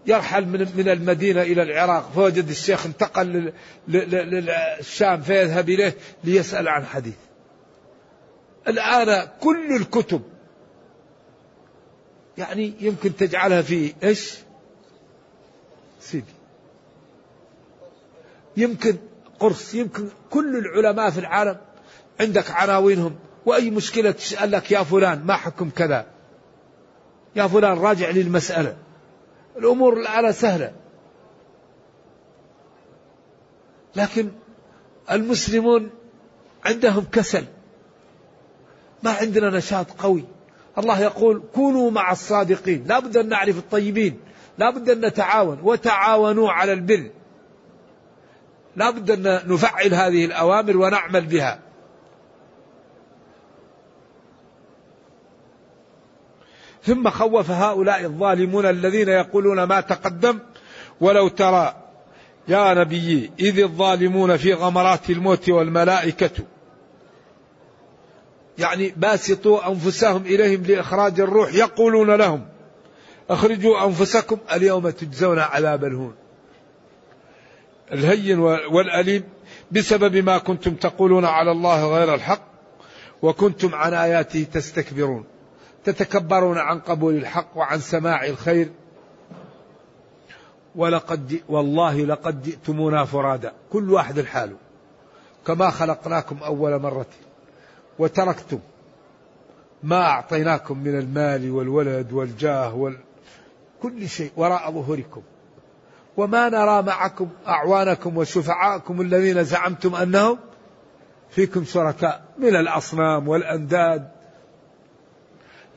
يرحل 0.06 0.46
من 0.75 0.89
المدينة 0.89 1.42
إلى 1.42 1.62
العراق 1.63 2.12
فوجد 2.16 2.50
الشيخ 2.50 2.86
انتقل 2.86 3.54
للشام 3.88 5.22
فيذهب 5.22 5.70
إليه 5.70 5.96
ليسأل 6.24 6.68
عن 6.68 6.86
حديث. 6.86 7.15
الآن 8.67 9.28
كل 9.41 9.76
الكتب 9.76 10.22
يعني 12.38 12.74
يمكن 12.80 13.15
تجعلها 13.15 13.62
في 13.62 13.93
إيش؟ 14.04 14.38
سيدي 16.00 16.38
يمكن 18.60 18.98
قرص 19.39 19.74
يمكن 19.74 20.10
كل 20.30 20.58
العلماء 20.58 21.10
في 21.10 21.19
العالم 21.19 21.58
عندك 22.19 22.52
عناوينهم. 22.52 23.15
وأي 23.45 23.69
مشكلة 23.69 24.12
تسأل 24.12 24.52
لك 24.52 24.72
يا 24.72 24.84
فلان 24.84 25.26
ما 25.26 25.34
حكم 25.34 25.69
كذا؟ 25.69 26.06
يا 27.36 27.48
فلان 27.48 27.78
راجع 27.78 28.10
لي 28.10 28.22
المسألة. 28.22 28.78
الأمور 29.58 29.93
الآن 29.93 30.32
سهلة. 30.32 30.72
لكن 33.95 34.32
المسلمون 35.12 35.89
عندهم 36.65 37.06
كسل. 37.12 37.45
ما 39.04 39.12
عندنا 39.12 39.50
نشاط 39.50 39.91
قوي. 39.91 40.26
الله 40.78 41.02
يقول 41.02 41.43
كونوا 41.56 41.91
مع 41.91 42.12
الصادقين. 42.12 42.86
لا 42.88 43.00
بد 43.00 43.17
أن 43.17 43.30
نعرف 43.30 43.58
الطيبين. 43.58 44.19
لا 44.58 44.69
بد 44.69 44.89
أن 44.89 45.06
نتعاون. 45.06 45.60
وتعاونوا 45.63 46.52
على 46.52 46.74
البر. 46.74 47.10
لا 48.80 48.89
بد 48.89 49.12
أن 49.12 49.52
نفعل 49.54 49.94
هذه 49.94 50.26
الأوامر 50.26 50.78
ونعمل 50.78 51.26
بها. 51.26 51.60
ثم 56.84 57.10
خوف 57.10 57.52
هؤلاء 57.52 58.06
الظالمون 58.06 58.65
الذين 58.65 59.10
يقولون 59.10 59.63
ما 59.63 59.82
تقدم 59.82 60.39
ولو 61.02 61.28
ترى 61.28 61.76
يا 62.48 62.74
نبي 62.74 63.32
إذ 63.39 63.60
الظالمون 63.60 64.38
في 64.38 64.54
غمرات 64.54 65.10
الموت 65.10 65.50
والملائكة 65.50 66.44
يعني 68.58 68.94
باسطوا 68.98 69.68
أنفسهم 69.68 70.22
إليهم 70.22 70.63
لإخراج 70.63 71.20
الروح 71.20 71.54
يقولون 71.54 72.12
لهم 72.12 72.48
أخرجوا 73.30 73.86
أنفسكم 73.86 74.38
اليوم 74.54 74.89
تجزون 74.89 75.39
عذاب 75.39 75.86
الهون. 75.86 76.15
الهين 77.93 78.39
والأليم 78.39 79.23
بسبب 79.71 80.15
ما 80.15 80.38
كنتم 80.38 80.75
تقولون 80.75 81.25
على 81.25 81.52
الله 81.52 81.97
غير 81.97 82.13
الحق 82.13 82.41
وكنتم 83.21 83.75
عن 83.75 83.93
آياته 83.93 84.43
تستكبرون 84.54 85.23
تتكبرون 85.84 86.58
عن 86.58 86.80
قبول 86.80 87.15
الحق 87.15 87.58
وعن 87.58 87.80
سماع 87.80 88.25
الخير. 88.25 88.69
ولقد 90.75 91.41
والله 91.49 92.06
لقد 92.06 92.43
جئتمونا 92.43 93.06
فرادا 93.06 93.54
كل 93.71 93.91
واحد 93.91 94.17
الحال 94.19 94.56
كما 95.47 95.69
خلقناكم 95.69 96.38
أول 96.43 96.82
مرة 96.82 97.06
وتركتم 97.99 98.60
ما 99.84 100.02
أعطيناكم 100.02 100.78
من 100.78 100.99
المال 100.99 101.52
والولد 101.52 102.13
والجاه 102.13 102.75
وال... 102.75 102.97
كل 103.82 104.10
شيء 104.10 104.32
وراء 104.36 104.71
ظهوركم. 104.71 105.21
وما 106.19 106.49
نرى 106.49 106.82
معكم 106.82 107.29
أعوانكم 107.47 108.17
وشفعاءكم 108.17 109.01
الذين 109.01 109.43
زعمتم 109.43 109.95
أنهم 109.95 110.39
فيكم 111.29 111.65
شركاء 111.65 112.23
من 112.38 112.55
الأصنام 112.55 113.27
والأنداد. 113.27 114.12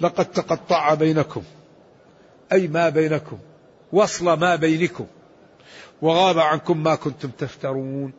لقد 0.01 0.25
تقطع 0.25 0.95
بينكم 0.95 1.43
أي 2.53 2.69
ما 2.69 2.89
بينكم 2.89 3.39
وصل 3.93 4.39
ما 4.39 4.57
بينكم 4.57 5.07
وغاب 6.03 6.39
عنكم 6.39 6.83
ما 6.83 6.95
كنتم 6.95 7.29
تفترون. 7.29 8.13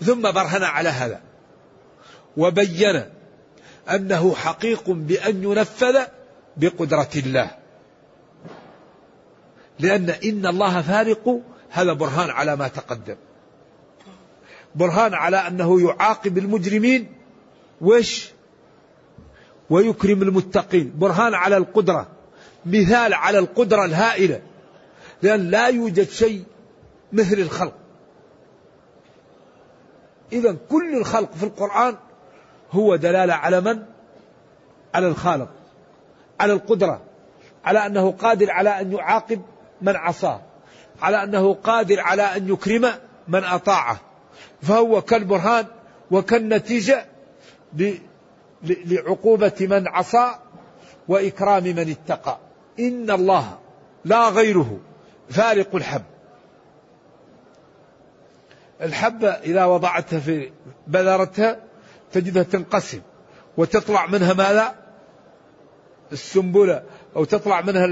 ثم 0.00 0.22
برهن 0.22 0.62
على 0.62 0.88
هذا 0.88 1.20
وبين 2.36 3.04
أنه 3.90 4.34
حقيق 4.34 4.90
بأن 4.90 5.44
ينفذ 5.44 5.98
بقدرة 6.56 7.10
الله. 7.16 7.57
لأن 9.80 10.10
إن 10.10 10.46
الله 10.46 10.82
فارق 10.82 11.40
هذا 11.70 11.92
برهان 11.92 12.30
على 12.30 12.56
ما 12.56 12.68
تقدم. 12.68 13.16
برهان 14.74 15.14
على 15.14 15.36
أنه 15.36 15.80
يعاقب 15.80 16.38
المجرمين 16.38 17.12
وش؟ 17.80 18.30
ويكرم 19.70 20.22
المتقين. 20.22 20.92
برهان 20.98 21.34
على 21.34 21.56
القدرة. 21.56 22.06
مثال 22.66 23.14
على 23.14 23.38
القدرة 23.38 23.84
الهائلة. 23.84 24.40
لأن 25.22 25.50
لا 25.50 25.66
يوجد 25.66 26.08
شيء 26.08 26.44
مثل 27.12 27.38
الخلق. 27.38 27.74
إذا 30.32 30.56
كل 30.70 30.96
الخلق 30.96 31.32
في 31.34 31.42
القرآن 31.42 31.96
هو 32.72 32.96
دلالة 32.96 33.34
على 33.34 33.60
من؟ 33.60 33.82
على 34.94 35.08
الخالق. 35.08 35.48
على 36.40 36.52
القدرة. 36.52 37.00
على 37.64 37.86
أنه 37.86 38.10
قادر 38.10 38.50
على 38.50 38.80
أن 38.80 38.92
يعاقب 38.92 39.42
من 39.82 39.96
عصاه 39.96 40.40
على 41.02 41.22
أنه 41.22 41.54
قادر 41.54 42.00
على 42.00 42.22
أن 42.22 42.48
يكرم 42.48 42.92
من 43.28 43.44
أطاعه. 43.44 44.00
فهو 44.62 45.02
كالبرهان 45.02 45.66
وكالنتيجة 46.10 47.06
لعقوبة 48.62 49.52
من 49.60 49.88
عصى 49.88 50.34
وإكرام 51.08 51.64
من 51.64 51.90
اتقى. 51.90 52.38
إن 52.80 53.10
الله 53.10 53.58
لا 54.04 54.28
غيره 54.28 54.80
فارق 55.30 55.74
الحب. 55.74 56.02
الحبة 58.82 59.28
إذا 59.28 59.64
وضعتها 59.64 60.18
في 60.18 60.50
بذرتها 60.86 61.60
تجدها 62.12 62.42
تنقسم 62.42 63.00
وتطلع 63.56 64.06
منها 64.06 64.34
ماذا؟ 64.34 64.74
السنبلة 66.12 66.82
أو 67.16 67.24
تطلع 67.24 67.60
منها 67.60 67.84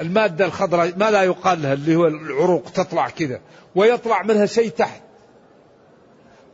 المادة 0.00 0.44
الخضراء 0.44 0.92
ما 0.96 1.10
لا 1.10 1.22
يقال 1.22 1.62
لها 1.62 1.72
اللي 1.72 1.96
هو 1.96 2.06
العروق 2.06 2.70
تطلع 2.70 3.08
كذا 3.08 3.40
ويطلع 3.74 4.22
منها 4.22 4.46
شيء 4.46 4.70
تحت. 4.70 5.02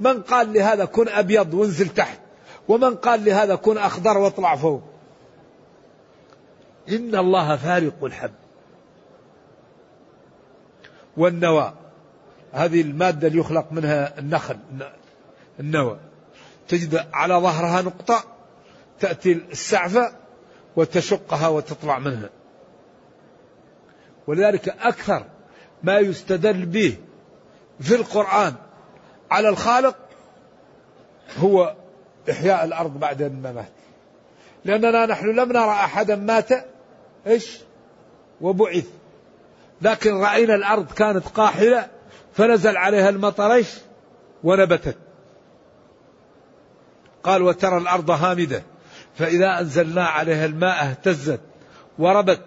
من 0.00 0.22
قال 0.22 0.52
لهذا 0.52 0.84
كن 0.84 1.08
أبيض 1.08 1.54
وانزل 1.54 1.88
تحت 1.88 2.20
ومن 2.68 2.94
قال 2.94 3.24
لهذا 3.24 3.54
كن 3.54 3.78
أخضر 3.78 4.18
واطلع 4.18 4.56
فوق. 4.56 4.82
إن 6.88 7.14
الله 7.14 7.56
فارق 7.56 8.04
الحب 8.04 8.32
والنوى. 11.16 11.74
هذه 12.52 12.80
المادة 12.80 13.28
اللي 13.28 13.38
يخلق 13.38 13.72
منها 13.72 14.18
النخل 14.18 14.58
النوى. 15.60 15.98
تجد 16.68 17.06
على 17.12 17.34
ظهرها 17.34 17.82
نقطة 17.82 18.24
تأتي 19.00 19.32
السعفة 19.32 20.19
وتشقها 20.76 21.48
وتطلع 21.48 21.98
منها. 21.98 22.30
ولذلك 24.26 24.68
أكثر 24.68 25.24
ما 25.82 25.98
يستدل 25.98 26.66
به 26.66 26.96
في 27.80 27.94
القرآن 27.94 28.54
على 29.30 29.48
الخالق 29.48 29.96
هو 31.38 31.74
إحياء 32.30 32.64
الأرض 32.64 33.00
بعد 33.00 33.22
ما 33.22 33.52
مات. 33.52 33.72
لأننا 34.64 35.06
نحن 35.06 35.26
لم 35.26 35.52
نرى 35.52 35.70
أحدا 35.70 36.16
مات 36.16 36.48
إيش؟ 37.26 37.58
وبعث. 38.40 38.86
لكن 39.82 40.14
رأينا 40.14 40.54
الأرض 40.54 40.92
كانت 40.92 41.26
قاحلة 41.28 41.88
فنزل 42.32 42.76
عليها 42.76 43.08
المطر 43.08 43.52
إيش؟ 43.52 43.74
ونبتت. 44.44 44.96
قال 47.22 47.42
وترى 47.42 47.76
الأرض 47.76 48.10
هامدة. 48.10 48.62
فإذا 49.14 49.60
أنزلنا 49.60 50.04
عليها 50.04 50.46
الماء 50.46 50.84
اهتزت 50.84 51.40
وربت 51.98 52.40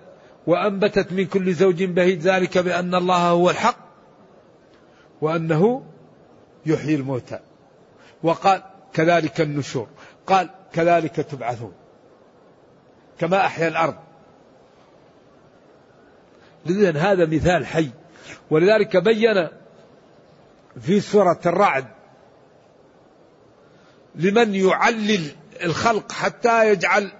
وأنبتت 0.47 1.11
من 1.11 1.25
كل 1.25 1.53
زوج 1.53 1.83
بهيج 1.83 2.19
ذلك 2.19 2.57
بأن 2.57 2.95
الله 2.95 3.29
هو 3.29 3.49
الحق 3.49 3.77
وأنه 5.21 5.85
يحيي 6.65 6.95
الموتى. 6.95 7.39
وقال 8.23 8.61
كذلك 8.93 9.41
النشور. 9.41 9.87
قال 10.27 10.49
كذلك 10.73 11.15
تبعثون. 11.15 11.73
كما 13.19 13.45
أحيا 13.45 13.67
الأرض. 13.67 13.95
لذا 16.65 16.99
هذا 16.99 17.25
مثال 17.25 17.65
حي. 17.65 17.89
ولذلك 18.49 18.97
بين 18.97 19.47
في 20.81 20.99
سورة 20.99 21.39
الرعد 21.45 21.85
لمن 24.15 24.55
يعلل 24.55 25.31
الخلق 25.63 26.11
حتى 26.11 26.69
يجعل 26.69 27.11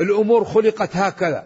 الأمور 0.00 0.44
خلقت 0.44 0.96
هكذا. 0.96 1.44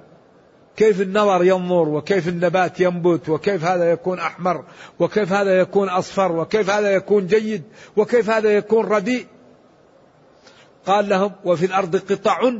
كيف 0.77 1.01
النظر 1.01 1.45
ينظر 1.45 1.89
وكيف 1.89 2.29
النبات 2.29 2.81
ينبت 2.81 3.29
وكيف 3.29 3.65
هذا 3.65 3.91
يكون 3.91 4.19
أحمر 4.19 4.65
وكيف 4.99 5.33
هذا 5.33 5.59
يكون 5.59 5.89
أصفر 5.89 6.33
وكيف 6.33 6.71
هذا 6.71 6.91
يكون 6.91 7.27
جيد 7.27 7.63
وكيف 7.97 8.31
هذا 8.31 8.57
يكون 8.57 8.87
رديء. 8.87 9.27
قال 10.87 11.09
لهم 11.09 11.33
وفي 11.45 11.67
الأرض 11.67 11.97
قطع 11.97 12.53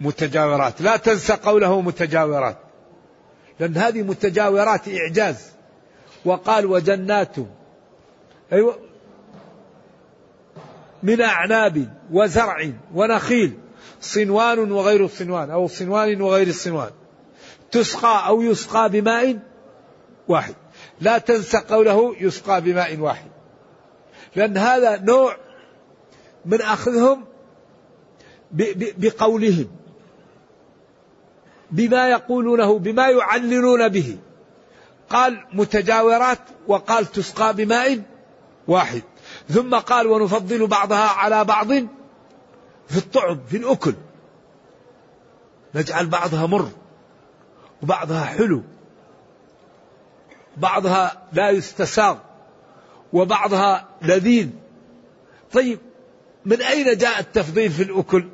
متجاورات. 0.00 0.80
لا 0.80 0.96
تنسى 0.96 1.32
قوله 1.32 1.80
متجاورات 1.80 2.56
لأن 3.60 3.76
هذه 3.76 4.02
متجاورات 4.02 4.88
إعجاز. 4.88 5.50
وقال 6.24 6.66
وجنات. 6.66 7.36
أيوة. 8.52 8.87
من 11.02 11.20
أعناب 11.20 11.88
وزرع 12.12 12.70
ونخيل 12.94 13.58
صنوان 14.00 14.72
وغير 14.72 15.08
صنوان 15.08 15.50
أو 15.50 15.68
صنوان 15.68 16.22
وغير 16.22 16.52
صنوان 16.52 16.90
تسقى 17.70 18.28
أو 18.28 18.42
يسقى 18.42 18.88
بماء 18.88 19.38
واحد. 20.28 20.54
لا 21.00 21.18
تنسى 21.18 21.58
قوله 21.58 22.16
يسقى 22.20 22.60
بماء 22.60 22.96
واحد. 22.96 23.30
لأن 24.36 24.56
هذا 24.56 25.00
نوع 25.00 25.36
من 26.44 26.62
أخذهم 26.62 27.24
بقولهم 28.98 29.68
بما 31.70 32.08
يقولونه 32.08 32.78
بما 32.78 33.08
يعللون 33.08 33.88
به. 33.88 34.18
قال 35.10 35.44
متجاورات 35.52 36.38
وقال 36.66 37.06
تسقى 37.06 37.54
بماء 37.54 38.02
واحد. 38.68 39.02
ثم 39.48 39.74
قال 39.74 40.06
ونفضل 40.06 40.66
بعضها 40.66 41.08
على 41.08 41.44
بعض 41.44 41.68
في 42.88 42.96
الطعم 42.96 43.40
في 43.48 43.56
الأكل. 43.56 43.94
نجعل 45.74 46.06
بعضها 46.06 46.46
مر 46.46 46.70
وبعضها 47.82 48.24
حلو. 48.24 48.62
بعضها 50.56 51.22
لا 51.32 51.50
يستساغ 51.50 52.16
وبعضها 53.12 53.88
لذيذ. 54.02 54.48
طيب 55.52 55.78
من 56.44 56.62
أين 56.62 56.96
جاء 56.96 57.20
التفضيل 57.20 57.70
في 57.70 57.82
الأكل؟ 57.82 58.28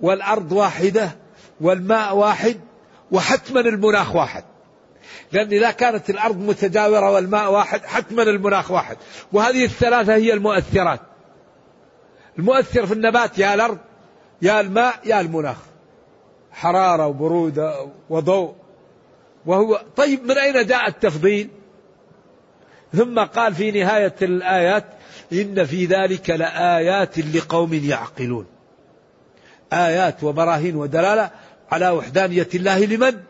والأرض 0.00 0.52
واحدة 0.52 1.10
والماء 1.60 2.16
واحد 2.16 2.60
وحتما 3.12 3.60
المناخ 3.60 4.14
واحد. 4.14 4.44
لأن 5.32 5.52
إذا 5.52 5.70
كانت 5.70 6.10
الأرض 6.10 6.38
متجاورة 6.38 7.10
والماء 7.10 7.52
واحد 7.52 7.84
حتما 7.84 8.22
المناخ 8.22 8.70
واحد. 8.70 8.96
وهذه 9.32 9.64
الثلاثة 9.64 10.14
هي 10.14 10.32
المؤثرات. 10.32 11.00
المؤثر 12.38 12.86
في 12.86 12.92
النبات 12.92 13.38
يا 13.38 13.54
الأرض 13.54 13.78
يا 14.42 14.60
الماء 14.60 14.94
يا 15.04 15.20
المناخ. 15.20 15.56
حرارة 16.52 17.06
وبرودة 17.06 17.86
وضوء. 18.10 18.54
وهو 19.46 19.82
طيب 19.96 20.24
من 20.24 20.38
أين 20.38 20.66
جاء 20.66 20.88
التفضيل؟ 20.88 21.48
ثم 22.94 23.18
قال 23.18 23.54
في 23.54 23.70
نهاية 23.70 24.14
الآيات 24.22 24.84
إن 25.32 25.64
في 25.64 25.86
ذلك 25.86 26.30
لآيات 26.30 27.18
لقوم 27.18 27.74
يعقلون. 27.74 28.46
آيات 29.72 30.24
وبراهين 30.24 30.76
ودلالة 30.76 31.30
على 31.70 31.90
وحدانية 31.90 32.48
الله 32.54 32.84
لمن؟ 32.84 33.20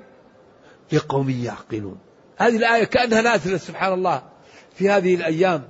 لقوم 0.92 1.30
يعقلون. 1.30 1.98
هذه 2.36 2.56
الآية 2.56 2.84
كأنها 2.84 3.22
نازلة 3.22 3.56
سبحان 3.56 3.92
الله 3.92 4.22
في 4.74 4.90
هذه 4.90 5.14
الأيام. 5.14 5.68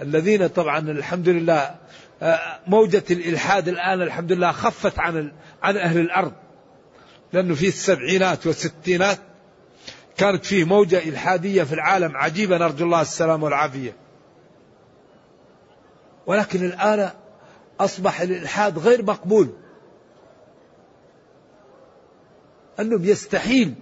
الذين 0.00 0.46
طبعا 0.46 0.78
الحمد 0.78 1.28
لله 1.28 1.74
آه، 2.22 2.60
موجة 2.66 3.04
الإلحاد 3.10 3.68
الآن 3.68 4.02
الحمد 4.02 4.32
لله 4.32 4.52
خفت 4.52 4.98
عن 4.98 5.32
عن 5.62 5.76
أهل 5.76 5.98
الأرض. 5.98 6.32
لأنه 7.32 7.54
في 7.54 7.68
السبعينات 7.68 8.46
والستينات 8.46 9.18
كانت 10.16 10.44
فيه 10.44 10.64
موجة 10.64 10.98
إلحادية 10.98 11.62
في 11.62 11.72
العالم 11.72 12.16
عجيبة 12.16 12.58
نرجو 12.58 12.84
الله 12.84 13.00
السلام 13.00 13.42
والعافية. 13.42 13.96
ولكن 16.26 16.64
الآن 16.64 17.10
أصبح 17.80 18.20
الإلحاد 18.20 18.78
غير 18.78 19.04
مقبول. 19.04 19.52
أنه 22.80 23.06
يستحيل 23.06 23.74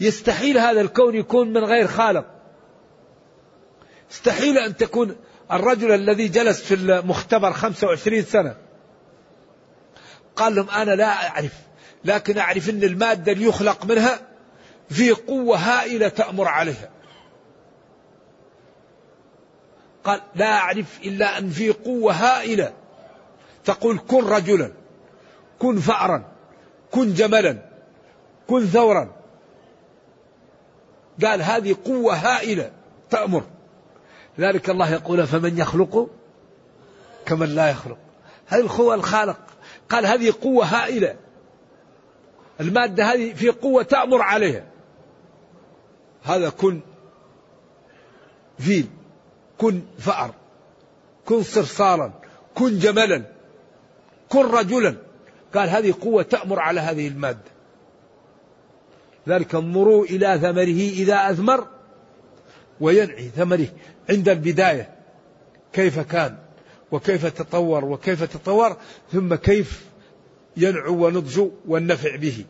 يستحيل 0.00 0.58
هذا 0.58 0.80
الكون 0.80 1.14
يكون 1.14 1.52
من 1.52 1.64
غير 1.64 1.86
خالق. 1.86 2.24
استحيل 4.10 4.58
أن 4.58 4.76
تكون 4.76 5.16
الرجل 5.52 5.92
الذي 5.92 6.28
جلس 6.28 6.62
في 6.62 6.74
المختبر 6.74 7.52
25 7.52 8.22
سنة. 8.22 8.56
قال 10.36 10.54
لهم 10.54 10.70
أنا 10.70 10.90
لا 10.90 11.28
أعرف 11.28 11.52
لكن 12.04 12.38
أعرف 12.38 12.70
أن 12.70 12.82
المادة 12.82 13.32
اللي 13.32 13.44
يخلق 13.44 13.84
منها 13.84 14.20
في 14.90 15.10
قوة 15.10 15.56
هائلة 15.56 16.08
تأمر 16.08 16.48
عليها. 16.48 16.90
قال 20.04 20.20
لا 20.34 20.56
أعرف 20.56 20.98
إلا 21.04 21.38
أن 21.38 21.50
في 21.50 21.70
قوة 21.70 22.12
هائلة 22.12 22.72
تقول 23.64 23.98
كن 24.08 24.24
رجلا 24.24 24.72
كن 25.58 25.78
فأرا 25.78 26.32
كن 26.90 27.14
جملا 27.14 27.58
كن 28.46 28.66
ثورا. 28.66 29.17
قال 31.24 31.42
هذه 31.42 31.76
قوة 31.84 32.14
هائلة 32.14 32.70
تأمر. 33.10 33.42
لذلك 34.38 34.70
الله 34.70 34.92
يقول 34.92 35.26
فمن 35.26 35.58
يخلق 35.58 36.10
كمن 37.26 37.54
لا 37.54 37.70
يخلق. 37.70 37.98
هذه 38.46 38.60
القوة 38.60 38.94
الخالق. 38.94 39.38
قال 39.88 40.06
هذه 40.06 40.34
قوة 40.42 40.64
هائلة. 40.64 41.16
المادة 42.60 43.04
هذه 43.04 43.32
في 43.32 43.48
قوة 43.48 43.82
تأمر 43.82 44.22
عليها. 44.22 44.64
هذا 46.22 46.48
كن 46.48 46.80
فيل 48.58 48.86
كن 49.58 49.82
فأر 49.98 50.34
كن 51.26 51.42
صرصارا 51.42 52.12
كن 52.54 52.78
جملا 52.78 53.22
كن 54.28 54.46
رجلا. 54.46 54.96
قال 55.54 55.68
هذه 55.68 55.94
قوة 56.00 56.22
تأمر 56.22 56.60
على 56.60 56.80
هذه 56.80 57.08
المادة. 57.08 57.57
ذلك 59.28 59.54
انظروا 59.54 60.04
إلى 60.04 60.38
ثمره 60.38 60.80
إذا 61.02 61.30
أثمر 61.30 61.66
وينعي 62.80 63.28
ثمره 63.28 63.68
عند 64.10 64.28
البداية. 64.28 64.94
كيف 65.72 65.98
كان؟ 65.98 66.36
وكيف 66.92 67.26
تطور؟ 67.26 67.84
وكيف 67.84 68.24
تطور؟ 68.24 68.76
ثم 69.12 69.34
كيف 69.34 69.86
ينعو 70.56 71.06
ونضج 71.06 71.48
والنفع 71.66 72.16
به؟ 72.16 72.44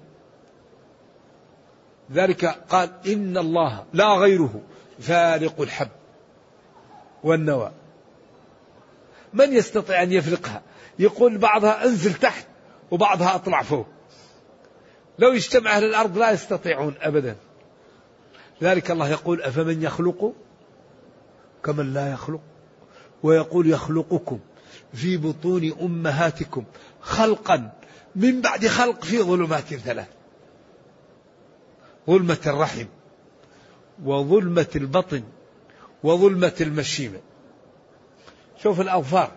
ذلك 2.12 2.44
قال 2.44 2.90
إن 3.06 3.38
الله 3.38 3.84
لا 3.92 4.14
غيره 4.14 4.60
فارق 5.00 5.60
الحب 5.60 5.88
والنوى. 7.24 7.72
من 9.32 9.52
يستطيع 9.52 10.02
أن 10.02 10.12
يفرقها؟ 10.12 10.62
يقول 10.98 11.38
بعضها 11.38 11.84
أنزل 11.84 12.14
تحت 12.14 12.46
وبعضها 12.90 13.34
أطلع 13.34 13.62
فوق. 13.62 13.86
لو 15.18 15.32
اجتمع 15.32 15.76
أهل 15.76 15.84
الأرض 15.84 16.18
لا 16.18 16.30
يستطيعون 16.30 16.94
أبدا. 17.00 17.36
ذلك 18.62 18.90
الله 18.90 19.08
يقول 19.08 19.42
أفمن 19.42 19.82
يخلق؟ 19.82 20.34
كمن 21.64 21.94
لا 21.94 22.12
يخلق. 22.12 22.40
ويقول 23.22 23.70
يخلقكم 23.70 24.38
في 24.94 25.16
بطون 25.16 25.72
أمهاتكم 25.80 26.64
خلقا 27.00 27.72
من 28.16 28.40
بعد 28.40 28.66
خلق 28.66 29.04
في 29.04 29.22
ظلمات 29.22 29.74
ثلاث. 29.74 30.08
ظلمة 32.06 32.38
الرحم 32.46 32.86
وظلمة 34.04 34.66
البطن 34.76 35.22
وظلمة 36.02 36.54
المشيمة. 36.60 37.20
شوف 38.62 38.80
الأظفار. 38.80 39.32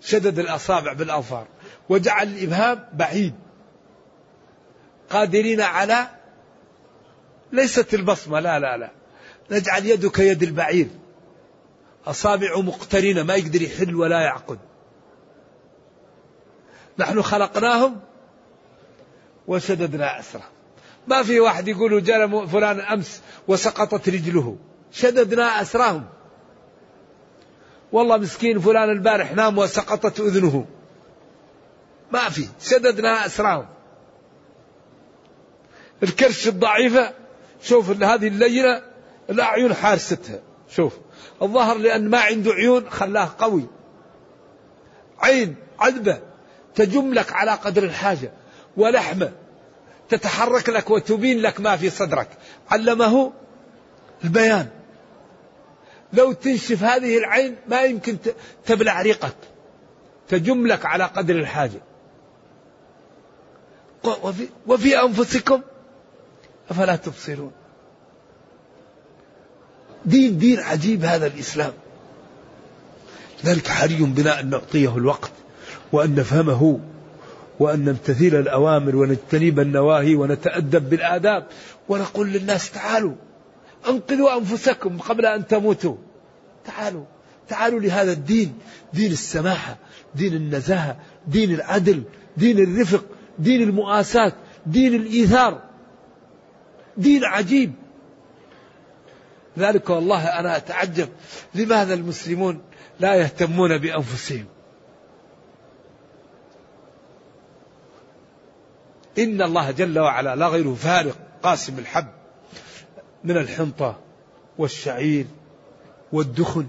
شدد 0.00 0.38
الأصابع 0.38 0.92
بالأظفار 0.92 1.46
وجعل 1.88 2.28
الإبهام 2.28 2.88
بعيد. 2.92 3.34
قادرين 5.14 5.60
على 5.60 6.06
ليست 7.52 7.94
البصمة 7.94 8.40
لا 8.40 8.58
لا 8.58 8.76
لا. 8.76 8.90
نجعل 9.50 9.86
يدك 9.86 10.18
يد 10.18 10.42
البعير. 10.42 10.88
أصابع 12.06 12.58
مقترنة 12.58 13.22
ما 13.22 13.34
يقدر 13.34 13.62
يحل 13.62 13.94
ولا 13.94 14.20
يعقد. 14.20 14.58
نحن 16.98 17.22
خلقناهم 17.22 18.00
وشددنا 19.46 20.20
أسرهم. 20.20 20.52
ما 21.06 21.22
في 21.22 21.40
واحد 21.40 21.68
يقول 21.68 22.04
جاء 22.04 22.46
فلان 22.46 22.80
أمس 22.80 23.22
وسقطت 23.48 24.08
رجله. 24.08 24.56
شددنا 24.92 25.62
أسرهم. 25.62 26.04
والله 27.92 28.16
مسكين 28.16 28.60
فلان 28.60 28.90
البارح 28.90 29.32
نام 29.32 29.58
وسقطت 29.58 30.20
أذنه. 30.20 30.66
ما 32.12 32.28
في. 32.28 32.48
شددنا 32.60 33.26
أسرهم. 33.26 33.73
الكرش 36.04 36.48
الضعيفة 36.48 37.12
شوف 37.62 37.90
هذه 37.90 38.28
اللينة 38.28 38.82
الأعين 39.30 39.74
حارستها 39.74 40.40
شوف. 40.68 40.92
الظهر 41.42 41.78
لأن 41.78 42.10
ما 42.10 42.20
عنده 42.20 42.52
عيون 42.52 42.90
خلاه 42.90 43.30
قوي. 43.38 43.66
عين 45.20 45.56
عذبة 45.78 46.20
تجم 46.74 47.14
لك 47.14 47.32
على 47.32 47.50
قدر 47.50 47.82
الحاجة 47.82 48.32
ولحمة 48.76 49.32
تتحرك 50.08 50.68
لك 50.68 50.90
وتبين 50.90 51.40
لك 51.40 51.60
ما 51.60 51.76
في 51.76 51.90
صدرك. 51.90 52.28
علمه 52.70 53.32
البيان. 54.24 54.68
لو 56.12 56.32
تنشف 56.32 56.82
هذه 56.82 57.18
العين 57.18 57.56
ما 57.68 57.82
يمكن 57.82 58.16
تبلع 58.66 59.02
ريقك. 59.02 59.36
تجم 60.28 60.66
لك 60.66 60.86
على 60.86 61.04
قدر 61.04 61.34
الحاجة. 61.34 61.80
وفي, 64.22 64.48
وفي 64.66 65.00
أنفسكم 65.00 65.62
أفلا 66.70 66.96
تبصرون؟ 66.96 67.52
دين 70.06 70.38
دين 70.38 70.60
عجيب 70.60 71.04
هذا 71.04 71.26
الإسلام. 71.26 71.72
لذلك 73.44 73.68
حري 73.68 73.96
بنا 73.96 74.40
أن 74.40 74.50
نعطيه 74.50 74.96
الوقت 74.96 75.32
وأن 75.92 76.14
نفهمه 76.14 76.80
وأن 77.60 77.84
نمتثل 77.84 78.24
الأوامر 78.24 78.96
ونجتنب 78.96 79.60
النواهي 79.60 80.14
ونتأدب 80.14 80.90
بالآداب 80.90 81.46
ونقول 81.88 82.28
للناس 82.28 82.70
تعالوا 82.70 83.14
أنقذوا 83.88 84.38
أنفسكم 84.38 84.98
قبل 84.98 85.26
أن 85.26 85.46
تموتوا. 85.46 85.96
تعالوا 86.64 87.04
تعالوا 87.48 87.80
لهذا 87.80 88.12
الدين 88.12 88.58
دين 88.94 89.12
السماحة 89.12 89.76
دين 90.14 90.34
النزاهة 90.34 90.96
دين 91.28 91.54
العدل 91.54 92.02
دين 92.36 92.58
الرفق 92.58 93.04
دين 93.38 93.62
المؤاساة 93.62 94.32
دين 94.66 94.94
الإيثار. 94.94 95.73
دين 96.96 97.24
عجيب. 97.24 97.72
ذلك 99.58 99.90
والله 99.90 100.26
أنا 100.26 100.56
أتعجب 100.56 101.08
لماذا 101.54 101.94
المسلمون 101.94 102.62
لا 103.00 103.14
يهتمون 103.14 103.78
بأنفسهم. 103.78 104.46
إن 109.18 109.42
الله 109.42 109.70
جل 109.70 109.98
وعلا 109.98 110.36
لا 110.36 110.48
غيره 110.48 110.74
فارق 110.74 111.16
قاسم 111.42 111.78
الحب 111.78 112.06
من 113.24 113.36
الحنطة 113.36 114.00
والشعير 114.58 115.26
والدخن 116.12 116.66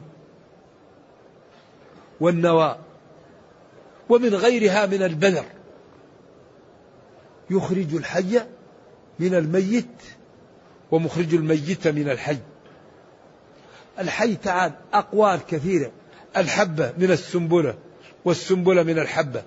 والنوى 2.20 2.78
ومن 4.10 4.36
غيرها 4.36 4.86
من 4.86 5.04
البذر. 5.04 5.46
يخرج 7.50 7.96
الحي 7.96 8.42
من 9.20 9.36
الميت 9.36 10.02
ومخرج 10.92 11.34
الميت 11.34 11.88
من 11.88 12.10
الحي. 12.10 12.38
الحي 14.00 14.36
تعال 14.36 14.72
أقوال 14.94 15.40
كثيرة. 15.48 15.92
الحبة 16.38 16.94
من 16.98 17.12
السنبلة 17.12 17.76
والسنبلة 18.26 18.84
من 18.84 19.00
الحبة 19.00 19.44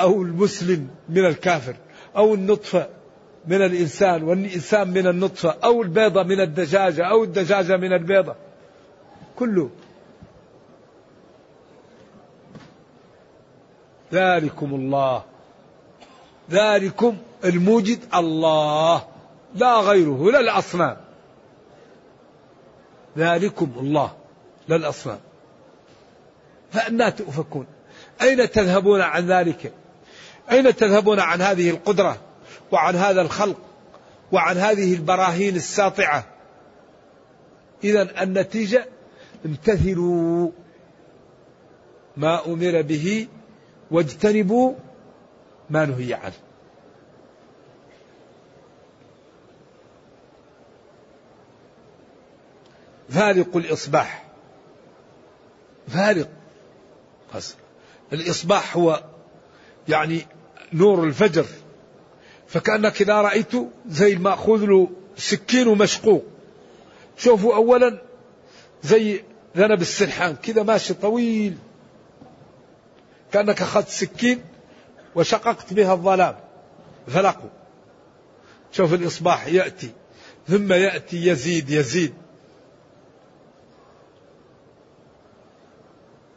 أو 0.00 0.22
المسلم 0.22 0.88
من 1.08 1.26
الكافر 1.26 1.76
أو 2.16 2.34
النطفة 2.34 2.88
من 3.46 3.62
الإنسان 3.62 4.22
والإنسان 4.22 4.90
من 4.90 5.06
النطفة 5.06 5.50
أو 5.64 5.82
البيضة 5.82 6.22
من 6.22 6.40
الدجاجة 6.40 7.04
أو 7.04 7.24
الدجاجة 7.24 7.76
من 7.76 7.92
البيضة. 7.92 8.34
كله. 9.38 9.70
ذلكم 14.12 14.74
الله. 14.74 15.22
ذلكم 16.50 17.16
الموجد 17.44 17.98
الله. 18.14 19.11
لا 19.54 19.80
غيره 19.80 20.30
لا 20.30 20.40
الأصنام. 20.40 20.96
ذلكم 23.18 23.72
الله 23.76 24.12
لا 24.68 24.76
الأصنام. 24.76 25.18
فأنا 26.72 27.10
تؤفكون 27.10 27.66
أين 28.22 28.50
تذهبون 28.50 29.00
عن 29.00 29.26
ذلك؟ 29.26 29.72
أين 30.50 30.76
تذهبون 30.76 31.20
عن 31.20 31.42
هذه 31.42 31.70
القدرة 31.70 32.16
وعن 32.72 32.96
هذا 32.96 33.22
الخلق 33.22 33.58
وعن 34.32 34.56
هذه 34.56 34.94
البراهين 34.94 35.56
الساطعة؟ 35.56 36.24
إذا 37.84 38.22
النتيجة 38.22 38.86
امتثلوا 39.46 40.50
ما 42.16 42.46
أمر 42.46 42.82
به 42.82 43.28
واجتنبوا 43.90 44.74
ما 45.70 45.84
نهي 45.84 46.14
عنه. 46.14 46.41
فارق 53.10 53.56
الإصباح. 53.56 54.24
فارق. 55.88 56.28
الإصباح 58.12 58.76
هو 58.76 59.04
يعني 59.88 60.26
نور 60.72 61.04
الفجر. 61.04 61.46
فكأنك 62.48 63.02
إذا 63.02 63.20
رأيته 63.20 63.70
زي 63.88 64.12
المأخوذ 64.12 64.64
له 64.64 64.90
سكين 65.16 65.68
ومشقوق 65.68 66.24
شوفوا 67.18 67.54
أولا 67.54 68.02
زي 68.82 69.24
ذنب 69.56 69.80
السرحان. 69.80 70.36
كذا 70.36 70.62
ماشي 70.62 70.94
طويل. 70.94 71.56
كأنك 73.32 73.62
أخذت 73.62 73.88
سكين 73.88 74.40
وشققت 75.14 75.72
بها 75.72 75.92
الظلام. 75.92 76.36
فلقوا. 77.08 77.50
شوف 78.72 78.94
الإصباح 78.94 79.46
يأتي. 79.46 79.90
ثم 80.48 80.72
يأتي 80.72 81.26
يزيد 81.26 81.70
يزيد. 81.70 82.14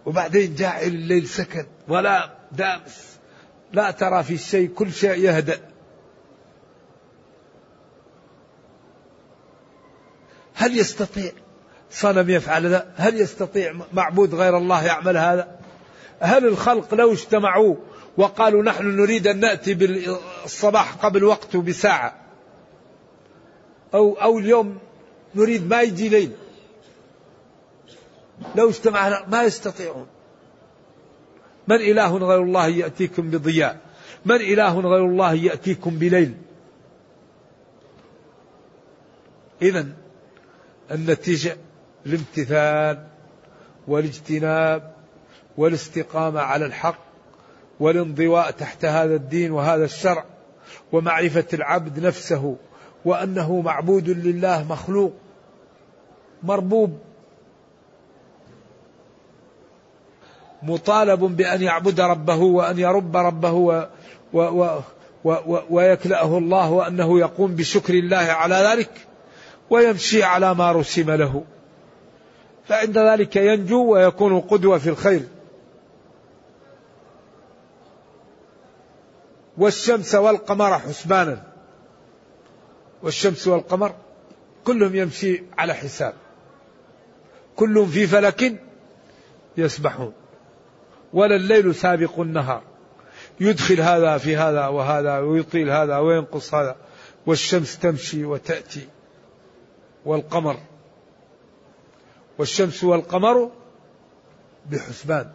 وبعدين 0.06 0.56
جاعل 0.56 0.88
الليل 0.88 1.28
سكن 1.28 1.66
ولا 1.88 2.34
دامس. 2.52 3.18
لا 3.74 3.92
ترى 3.92 4.24
في 4.24 4.34
الشيء 4.34 4.70
كل 4.70 4.94
شيء 4.94 5.20
يهدأ. 5.20 5.60
هل 10.54 10.78
يستطيع؟ 10.80 11.32
صنم 11.92 12.30
يفعل 12.30 12.66
هذا 12.66 12.94
هل 12.96 13.22
يستطيع 13.22 13.74
معبود 13.94 14.36
غير 14.36 14.58
الله 14.58 14.86
يعمل 14.86 15.18
هذا؟ 15.18 15.60
هل 16.20 16.46
الخلق 16.46 16.94
لو 16.94 17.14
اجتمعوا 17.14 17.76
وقالوا 18.18 18.64
نحن 18.64 18.86
نريد 18.86 19.28
أن 19.28 19.40
نأتي 19.40 19.74
بالصباح 19.74 20.94
قبل 20.94 21.24
وقته 21.24 21.62
بساعة 21.62 22.16
أو 23.94 24.14
أو 24.14 24.40
اليوم 24.40 24.78
نريد 25.36 25.70
ما 25.70 25.82
يجي 25.82 26.10
ليل؟ 26.10 26.32
لو 28.56 28.70
اجتمعنا 28.70 29.26
ما 29.28 29.44
يستطيعون. 29.44 30.08
من 31.68 31.76
إله 31.76 32.18
غير 32.18 32.44
الله 32.44 32.68
يأتيكم 32.68 33.30
بضياء؟ 33.30 33.80
من 34.26 34.36
إله 34.36 34.80
غير 34.80 35.06
الله 35.06 35.34
يأتيكم 35.34 35.98
بليل؟ 35.98 36.34
إذا 39.62 39.88
النتيجة 40.92 41.58
الامتثال 42.06 43.08
والاجتناب 43.88 44.94
والاستقامة 45.58 46.40
على 46.40 46.66
الحق 46.66 47.00
والانضواء 47.80 48.52
تحت 48.52 48.86
هذا 48.86 49.16
الدين 49.16 49.52
وهذا 49.52 49.86
الشرع 49.86 50.26
ومعرفة 50.92 51.46
العبد 51.54 52.00
نفسه 52.00 52.56
وأنه 53.06 53.62
معبود 53.62 54.10
لله 54.10 54.64
مخلوق 54.70 55.14
مربوب 56.44 57.00
مطالب 60.66 61.20
بأن 61.20 61.62
يعبد 61.62 62.02
ربه 62.02 62.36
وأن 62.36 62.80
يرب 62.80 63.18
ربه 63.18 63.52
و 63.52 63.88
و 64.34 64.42
و 64.42 64.82
و 65.24 65.32
و 65.32 65.60
ويكلأه 65.70 66.38
الله 66.38 66.72
وأنه 66.72 67.20
يقوم 67.20 67.56
بشكر 67.56 67.94
الله 67.94 68.18
على 68.18 68.56
ذلك 68.56 68.92
ويمشي 69.70 70.24
على 70.24 70.56
ما 70.56 70.72
رسم 70.72 71.12
له. 71.12 71.44
فعند 72.68 72.98
ذلك 72.98 73.36
ينجو 73.36 73.94
ويكون 73.94 74.42
قدوة 74.42 74.78
في 74.78 74.90
الخير. 74.90 75.24
والشمس 79.58 80.16
والقمر 80.16 80.80
حسبانا. 80.80 81.44
والشمس 83.04 83.48
والقمر 83.48 83.96
كلهم 84.66 84.96
يمشي 84.96 85.44
على 85.58 85.74
حساب. 85.74 86.14
كلهم 87.56 87.88
في 87.88 88.08
فلك 88.08 88.62
يسبحون. 89.58 90.14
ولا 91.16 91.36
الليل 91.36 91.76
سابق 91.76 92.20
النهار. 92.20 92.62
يدخل 93.40 93.82
هذا 93.82 94.18
في 94.18 94.38
هذا 94.38 94.68
وهذا 94.68 95.20
ويطيل 95.20 95.70
هذا 95.70 95.98
وينقص 95.98 96.54
هذا. 96.54 96.76
والشمس 97.26 97.80
تمشي 97.80 98.26
وتأتي 98.26 98.88
والقمر. 100.06 100.58
والشمس 102.38 102.84
والقمر 102.84 103.52
بحسبان. 104.72 105.32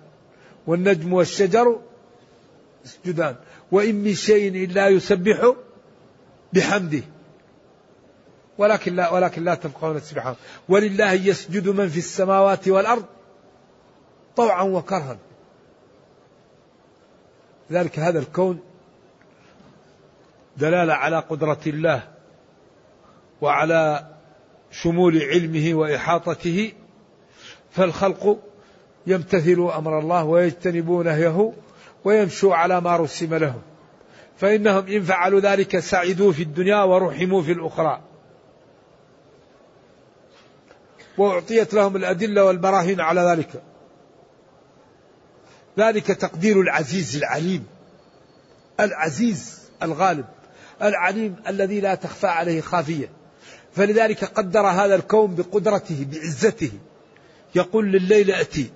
والنجم 0.66 1.12
والشجر 1.12 1.80
يسجدان. 2.84 3.36
وإن 3.72 3.94
من 3.94 4.14
شيء 4.14 4.64
إلا 4.64 4.88
يسبح 4.88 5.54
بحمده. 6.52 7.02
ولكن 8.58 8.96
لا 8.96 9.10
ولكن 9.10 9.44
لا 9.44 9.54
تفقهون 9.54 9.96
السبحان 9.96 10.34
ولله 10.68 11.12
يسجد 11.12 11.68
من 11.68 11.88
في 11.88 11.98
السماوات 11.98 12.68
والأرض 12.68 13.04
طوعا 14.36 14.62
وكرها. 14.62 15.18
ذلك 17.72 17.98
هذا 17.98 18.18
الكون 18.18 18.60
دلالة 20.56 20.94
على 20.94 21.18
قدرة 21.18 21.60
الله 21.66 22.02
وعلى 23.40 24.06
شمول 24.70 25.22
علمه 25.22 25.74
وإحاطته 25.74 26.72
فالخلق 27.70 28.38
يمتثلوا 29.06 29.78
أمر 29.78 29.98
الله 29.98 30.24
ويجتنبوا 30.24 31.04
نهيه 31.04 31.52
ويمشوا 32.04 32.54
على 32.54 32.80
ما 32.80 32.96
رسم 32.96 33.34
لهم 33.34 33.62
فإنهم 34.36 34.86
إن 34.86 35.02
فعلوا 35.02 35.40
ذلك 35.40 35.78
سعدوا 35.78 36.32
في 36.32 36.42
الدنيا 36.42 36.82
ورحموا 36.82 37.42
في 37.42 37.52
الأخرى. 37.52 38.00
وأعطيت 41.18 41.74
لهم 41.74 41.96
الأدلة 41.96 42.44
والبراهين 42.44 43.00
على 43.00 43.20
ذلك. 43.20 43.62
ذلك 45.78 46.06
تقدير 46.06 46.60
العزيز 46.60 47.16
العليم 47.16 47.66
العزيز 48.80 49.60
الغالب 49.82 50.24
العليم 50.82 51.36
الذي 51.48 51.80
لا 51.80 51.94
تخفى 51.94 52.26
عليه 52.26 52.60
خافية. 52.60 53.10
فلذلك 53.72 54.24
قدر 54.24 54.66
هذا 54.66 54.94
الكون 54.94 55.34
بقدرته 55.34 56.06
بعزته. 56.12 56.70
يقول 57.54 57.92
لليل 57.92 58.30
أتي 58.30 58.70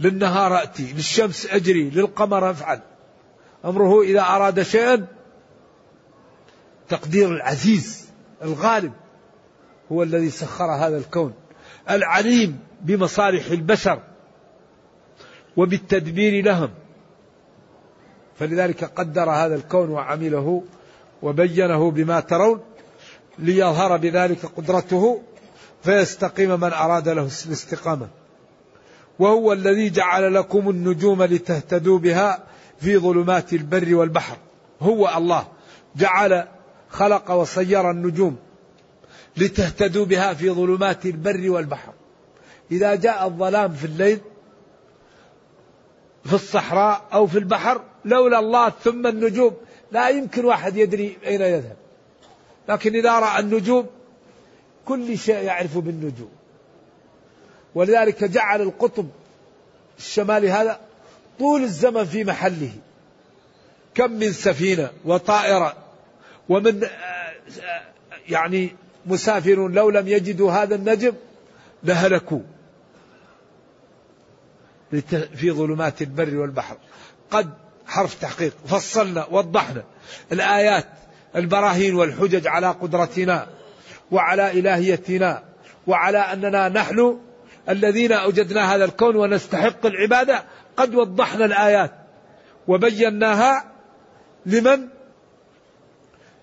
للنهار 0.00 0.62
أتي 0.62 0.92
للشمس 0.92 1.46
أجري 1.46 1.90
للقمر 1.90 2.50
أفعل. 2.50 2.80
أمره 3.64 4.02
إذا 4.02 4.20
أراد 4.20 4.62
شيئا 4.62 5.06
تقدير 6.88 7.28
العزيز 7.28 8.08
الغالب 8.42 8.92
هو 9.92 10.02
الذي 10.02 10.30
سخر 10.30 10.70
هذا 10.70 10.98
الكون. 10.98 11.34
العليم 11.90 12.58
بمصالح 12.82 13.46
البشر. 13.46 14.02
وبالتدبير 15.58 16.44
لهم. 16.44 16.70
فلذلك 18.38 18.84
قدر 18.84 19.30
هذا 19.30 19.54
الكون 19.54 19.90
وعمله 19.90 20.62
وبينه 21.22 21.90
بما 21.90 22.20
ترون 22.20 22.60
ليظهر 23.38 23.96
بذلك 23.96 24.46
قدرته 24.46 25.22
فيستقيم 25.82 26.60
من 26.60 26.72
أراد 26.72 27.08
له 27.08 27.28
الاستقامة. 27.46 28.08
وهو 29.18 29.52
الذي 29.52 29.90
جعل 29.90 30.34
لكم 30.34 30.70
النجوم 30.70 31.22
لتهتدوا 31.22 31.98
بها 31.98 32.44
في 32.80 32.98
ظلمات 32.98 33.52
البر 33.52 33.94
والبحر. 33.94 34.36
هو 34.80 35.12
الله. 35.16 35.46
جعل 35.96 36.44
خلق 36.88 37.30
وصير 37.30 37.90
النجوم 37.90 38.36
لتهتدوا 39.36 40.04
بها 40.04 40.34
في 40.34 40.50
ظلمات 40.50 41.06
البر 41.06 41.50
والبحر. 41.50 41.92
إذا 42.72 42.94
جاء 42.94 43.26
الظلام 43.26 43.72
في 43.72 43.84
الليل 43.84 44.20
في 46.28 46.34
الصحراء 46.34 47.02
أو 47.12 47.26
في 47.26 47.38
البحر 47.38 47.80
لولا 48.04 48.38
الله 48.38 48.72
ثم 48.84 49.06
النجوم. 49.06 49.56
لا 49.92 50.08
يمكن 50.08 50.44
واحد 50.44 50.76
يدري 50.76 51.18
أين 51.26 51.40
يذهب. 51.40 51.76
لكن 52.68 52.96
إذا 52.96 53.18
رأى 53.18 53.40
النجوم 53.40 53.86
كل 54.84 55.18
شيء 55.18 55.36
يعرف 55.36 55.78
بالنجوم. 55.78 56.30
ولذلك 57.74 58.24
جعل 58.24 58.62
القطب 58.62 59.08
الشمالي 59.98 60.50
هذا 60.50 60.80
طول 61.38 61.62
الزمن 61.62 62.04
في 62.04 62.24
محله. 62.24 62.70
كم 63.94 64.10
من 64.10 64.32
سفينة 64.32 64.90
وطائرة 65.04 65.76
ومن 66.48 66.86
يعني 68.28 68.76
مسافر 69.06 69.68
لو 69.68 69.90
لم 69.90 70.08
يجدوا 70.08 70.52
هذا 70.52 70.74
النجم 70.74 71.12
لهلكوا 71.84 72.40
في 75.34 75.50
ظلمات 75.50 76.02
البر 76.02 76.36
والبحر. 76.36 76.76
قد 77.30 77.50
حرف 77.86 78.14
تحقيق. 78.14 78.52
فصلنا 78.66 79.26
وضحنا 79.30 79.84
الآيات 80.32 80.86
البراهين 81.36 81.94
والحجج 81.94 82.46
على 82.46 82.70
قدرتنا 82.70 83.46
وعلى 84.10 84.50
إلهيتنا 84.50 85.42
وعلى 85.86 86.18
أننا 86.18 86.68
نحن 86.68 87.18
الذين 87.68 88.12
أوجدنا 88.12 88.74
هذا 88.74 88.84
الكون 88.84 89.16
ونستحق 89.16 89.86
العبادة. 89.86 90.44
قد 90.76 90.94
وضحنا 90.94 91.44
الآيات 91.44 91.92
وبيناها 92.68 93.64
لمن؟ 94.46 94.88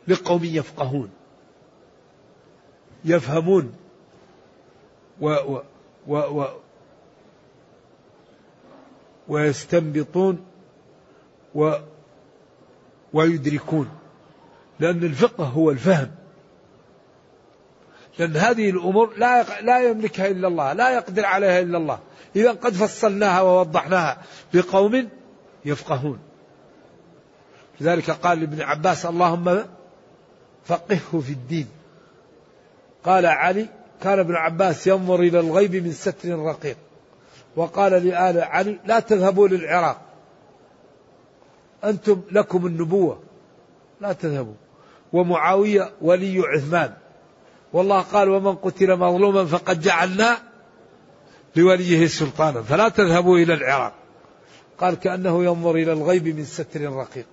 لقوم 0.08 0.44
يفقهون 0.44 1.10
يفهمون 3.06 3.74
و 5.22 5.28
و 5.28 5.62
و, 6.08 6.18
و 6.18 6.48
ويستنبطون 9.28 10.46
و 11.56 11.74
ويدركون 13.14 13.90
لأن 14.80 15.04
الفقه 15.04 15.44
هو 15.44 15.72
الفهم. 15.72 16.12
لأن 18.20 18.38
هذه 18.38 18.70
الأمور 18.70 19.18
لا 19.18 19.62
لا 19.62 19.90
يملكها 19.90 20.28
إلا 20.28 20.48
الله 20.48 20.74
لا 20.74 20.90
يقدر 20.90 21.26
عليها 21.26 21.60
إلا 21.60 21.78
الله. 21.78 22.00
إذا 22.36 22.52
قد 22.52 22.74
فصلناها 22.74 23.42
ووضحناها 23.42 24.22
لقوم 24.54 25.10
يفقهون. 25.66 26.20
لذلك 27.82 28.12
قال 28.12 28.40
لابن 28.40 28.62
عباس 28.62 29.06
اللهم 29.06 29.64
فقهه 30.66 31.20
في 31.20 31.32
الدين. 31.32 31.68
قال 33.04 33.26
علي 33.26 33.68
كان 34.02 34.20
ابن 34.20 34.36
عباس 34.36 34.88
ينظر 34.88 35.20
إلى 35.20 35.40
الغيب 35.40 35.76
من 35.76 35.92
ستر 35.92 36.40
رقيق. 36.40 36.78
وقال 37.56 37.92
لآل 37.92 38.44
علي 38.44 38.80
لا 38.86 39.00
تذهبوا 39.00 39.48
للعراق. 39.48 40.02
أنتم 41.84 42.22
لكم 42.32 42.66
النبوة. 42.66 43.20
لا 44.02 44.14
تذهبوا. 44.14 44.54
ومعاوية 45.14 45.92
ولي 46.02 46.40
عثمان. 46.40 46.94
والله 47.74 48.02
قال 48.02 48.30
ومن 48.30 48.56
قتل 48.56 48.96
مظلوما 48.98 49.46
فقد 49.46 49.82
جعلنا 49.82 50.38
لوليه 51.56 52.08
سلطانا. 52.08 52.62
فلا 52.62 52.90
تذهبوا 52.90 53.38
إلى 53.38 53.54
العراق. 53.54 53.94
قال 54.78 54.96
كأنه 54.96 55.44
ينظر 55.44 55.72
إلى 55.72 55.94
الغيب 55.94 56.28
من 56.28 56.46
ستر 56.46 56.82
رقيق. 56.82 57.26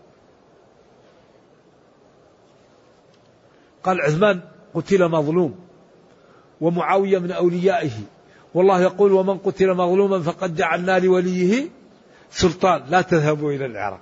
قال 3.83 4.01
عثمان 4.01 4.41
قتل 4.75 5.09
مظلوم. 5.09 5.59
ومعاوية 6.61 7.19
من 7.19 7.33
أوليائه. 7.33 8.12
والله 8.55 8.83
يقول 8.83 9.13
ومن 9.13 9.39
قتل 9.39 9.75
مظلوما 9.75 10.21
فقد 10.21 10.55
جعلنا 10.55 10.99
لوليه 10.99 11.69
سلطان. 12.31 12.83
لا 12.89 13.03
تذهبوا 13.03 13.53
إلى 13.53 13.67
العراق. 13.67 14.01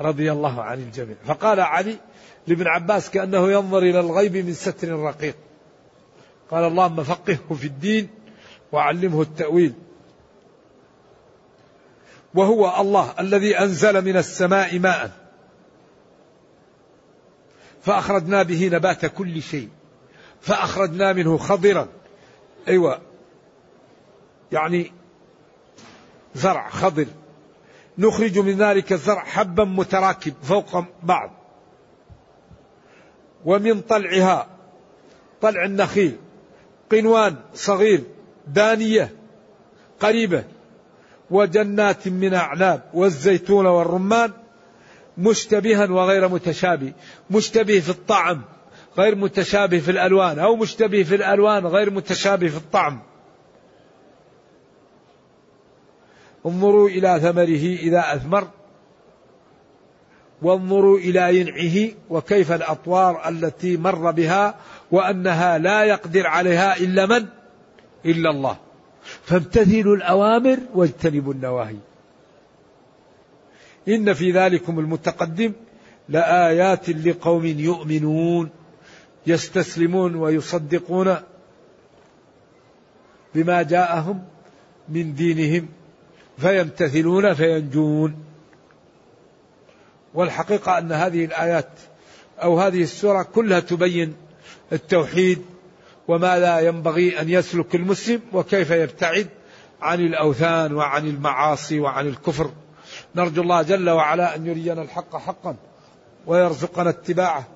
رضي 0.00 0.32
الله 0.32 0.62
عن 0.62 0.78
الجميع. 0.78 1.16
فقال 1.24 1.60
علي 1.60 1.96
لابن 2.46 2.66
عباس 2.66 3.10
كأنه 3.10 3.52
ينظر 3.52 3.78
إلى 3.78 4.00
الغيب 4.00 4.36
من 4.36 4.52
ستر 4.52 4.88
رقيق. 4.88 5.36
قال 6.50 6.64
اللهم 6.64 7.02
فقهه 7.02 7.54
في 7.54 7.66
الدين 7.66 8.08
وعلمه 8.72 9.22
التأويل. 9.22 9.72
وهو 12.34 12.80
الله 12.80 13.14
الذي 13.20 13.58
أنزل 13.58 14.04
من 14.04 14.16
السماء 14.16 14.78
ماء. 14.78 15.10
فأخرجنا 17.82 18.42
به 18.42 18.68
نبات 18.72 19.06
كل 19.06 19.42
شيء. 19.42 19.68
فأخرجنا 20.40 21.12
منه 21.12 21.36
خضرا. 21.36 21.88
أيوة. 22.68 23.00
يعني 24.52 24.92
زرع 26.34 26.68
خضر. 26.68 27.06
نخرج 27.98 28.38
من 28.38 28.56
ذلك 28.56 28.92
الزرع 28.92 29.24
حبا 29.24 29.64
متراكب 29.64 30.34
فوق 30.42 30.84
بعض. 31.02 31.30
ومن 33.44 33.80
طلعها 33.80 34.46
طلع 35.40 35.64
النخيل. 35.64 36.16
قنوان 36.92 37.36
صغير 37.54 38.02
دانية 38.46 39.16
قريبة. 40.00 40.44
وجنات 41.30 42.08
من 42.08 42.34
أعناب. 42.34 42.82
والزيتون 42.94 43.66
والرمان 43.66 44.32
مشتبها 45.18 45.90
وغير 45.90 46.28
متشابه. 46.28 46.92
مشتبه 47.30 47.80
في 47.80 47.90
الطعم. 47.90 48.42
غير 48.98 49.14
متشابه 49.14 49.78
في 49.78 49.90
الألوان 49.90 50.38
أو 50.38 50.56
مشتبه 50.56 51.02
في 51.02 51.14
الألوان 51.14 51.66
غير 51.66 51.90
متشابه 51.90 52.48
في 52.48 52.56
الطعم. 52.56 53.02
انظروا 56.46 56.88
إلى 56.88 57.20
ثمره 57.20 57.76
إذا 57.80 58.14
أثمر 58.14 58.48
وانظروا 60.42 60.98
إلى 60.98 61.40
ينعه 61.40 61.92
وكيف 62.10 62.52
الأطوار 62.52 63.28
التي 63.28 63.76
مر 63.76 64.10
بها 64.10 64.54
وأنها 64.90 65.58
لا 65.58 65.84
يقدر 65.84 66.26
عليها 66.26 66.76
إلا 66.76 67.06
من؟ 67.06 67.26
إلا 68.04 68.30
الله. 68.30 68.56
فامتثلوا 69.22 69.96
الأوامر 69.96 70.58
واجتنبوا 70.74 71.32
النواهي. 71.32 71.76
إن 73.88 74.12
في 74.12 74.30
ذلكم 74.30 74.78
المتقدم 74.78 75.52
لآيات 76.08 76.90
لقوم 76.90 77.46
يؤمنون. 77.46 78.50
يستسلمون 79.26 80.14
ويصدقون 80.14 81.16
بما 83.34 83.62
جاءهم 83.62 84.24
من 84.88 85.14
دينهم 85.14 85.68
فيمتثلون 86.38 87.34
فينجون. 87.34 88.24
والحقيقة 90.14 90.78
أن 90.78 90.92
هذه 90.92 91.24
الآيات 91.24 91.68
أو 92.42 92.60
هذه 92.60 92.82
السورة 92.82 93.22
كلها 93.22 93.60
تبين 93.60 94.14
التوحيد 94.72 95.42
وما 96.08 96.38
لا 96.38 96.60
ينبغي 96.60 97.20
أن 97.20 97.28
يسلك 97.28 97.74
المسلم 97.74 98.20
وكيف 98.32 98.70
يبتعد 98.70 99.28
عن 99.80 100.00
الأوثان 100.00 100.74
وعن 100.74 101.06
المعاصي 101.06 101.80
وعن 101.80 102.06
الكفر. 102.06 102.50
نرجو 103.16 103.42
الله 103.42 103.62
جل 103.62 103.90
وعلا 103.90 104.36
أن 104.36 104.46
يرينا 104.46 104.82
الحق 104.82 105.16
حقا 105.16 105.56
ويرزقنا 106.26 106.90
اتباعه. 106.90 107.55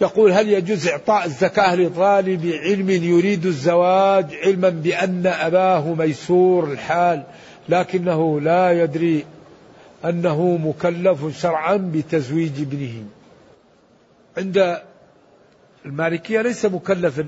يقول 0.00 0.32
هل 0.32 0.48
يجوز 0.48 0.88
إعطاء 0.88 1.24
الزكاة 1.26 1.74
لطالب 1.74 2.46
علم 2.46 2.90
يريد 2.90 3.46
الزواج 3.46 4.34
علما 4.34 4.68
بأن 4.68 5.26
أباه 5.26 5.94
ميسور 5.94 6.72
الحال 6.72 7.24
لكنه 7.68 8.40
لا 8.40 8.82
يدري 8.82 9.24
أنه 10.04 10.56
مكلف 10.56 11.40
شرعا 11.40 11.76
بتزويج 11.76 12.60
ابنه. 12.60 13.04
عند 14.36 14.82
المالكية 15.86 16.40
ليس 16.42 16.64
مكلف 16.64 17.24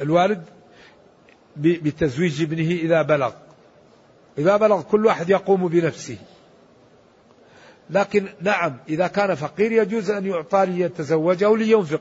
الوالد 0.00 0.42
بتزويج 1.56 2.42
ابنه 2.42 2.70
إذا 2.70 3.02
بلغ. 3.02 3.32
إذا 4.38 4.56
بلغ 4.56 4.82
كل 4.82 5.06
واحد 5.06 5.30
يقوم 5.30 5.68
بنفسه. 5.68 6.16
لكن 7.90 8.28
نعم 8.40 8.76
إذا 8.88 9.06
كان 9.06 9.34
فقير 9.34 9.72
يجوز 9.72 10.10
أن 10.10 10.26
يعطى 10.26 10.66
ليتزوج 10.66 11.44
أو 11.44 11.56
لينفق. 11.56 12.00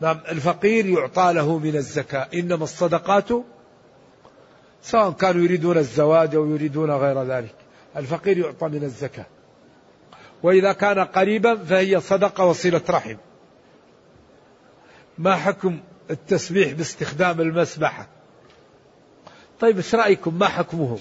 نعم 0.00 0.20
الفقير 0.28 0.86
يعطى 0.86 1.32
له 1.32 1.58
من 1.58 1.76
الزكاة. 1.76 2.28
إنما 2.34 2.64
الصدقات 2.64 3.28
سواء 4.82 5.10
كانوا 5.10 5.42
يريدون 5.42 5.78
الزواج 5.78 6.34
أو 6.34 6.50
يريدون 6.50 6.90
غير 6.90 7.22
ذلك. 7.22 7.54
الفقير 7.96 8.38
يعطى 8.38 8.68
من 8.68 8.84
الزكاة. 8.84 9.26
وإذا 10.42 10.72
كان 10.72 10.98
قريبا 10.98 11.56
فهي 11.56 12.00
صدقة 12.00 12.44
وصلة 12.44 12.82
رحم. 12.90 13.16
ما 15.18 15.36
حكم 15.36 15.80
التسبيح 16.10 16.72
باستخدام 16.72 17.40
المسبحة؟ 17.40 18.08
طيب 19.60 19.76
إيش 19.76 19.94
رأيكم؟ 19.94 20.38
ما 20.38 20.48
حكمه 20.48 20.98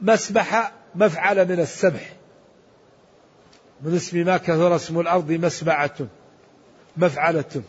مسبحة 0.00 0.72
مفعلة 0.94 1.44
من 1.44 1.60
السبح. 1.60 2.12
من 3.82 3.94
اسم 3.94 4.18
ما 4.18 4.36
كثر 4.36 4.76
اسم 4.76 5.00
الأرض 5.00 5.32
مسبعة 5.32 5.96
مفعلة. 6.96 7.62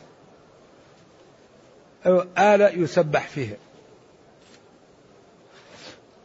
آلة 2.38 2.70
يسبح 2.70 3.28
فيها 3.28 3.56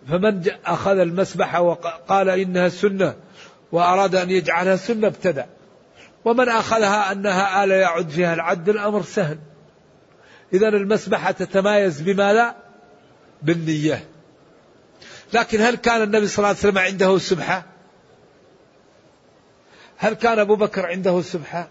فمن 0.09 0.51
أخذ 0.67 0.99
المسبحة 0.99 1.61
وقال 1.61 2.29
إنها 2.29 2.69
سنة 2.69 3.15
وأراد 3.73 4.15
أن 4.15 4.31
يجعلها 4.31 4.77
سنة 4.77 5.07
ابتدع 5.07 5.45
ومن 6.25 6.49
أخذها 6.49 7.13
أنها 7.13 7.65
آلة 7.65 7.75
يعد 7.75 8.09
فيها 8.09 8.35
العد 8.35 8.69
الأمر 8.69 9.03
سهل. 9.03 9.39
إذا 10.53 10.69
المسبحة 10.69 11.31
تتمايز 11.31 12.01
بماذا؟ 12.01 12.55
بالنية. 13.43 14.05
لكن 15.35 15.61
هل 15.61 15.77
كان 15.77 16.03
النبي 16.03 16.27
صلى 16.27 16.39
الله 16.39 16.49
عليه 16.49 16.59
وسلم 16.59 16.79
عنده 16.79 17.19
سبحة؟ 17.19 17.63
هل 19.97 20.15
كان 20.15 20.39
أبو 20.39 20.57
بكر 20.57 20.87
عنده 20.87 21.23
سبحة؟ 21.23 21.69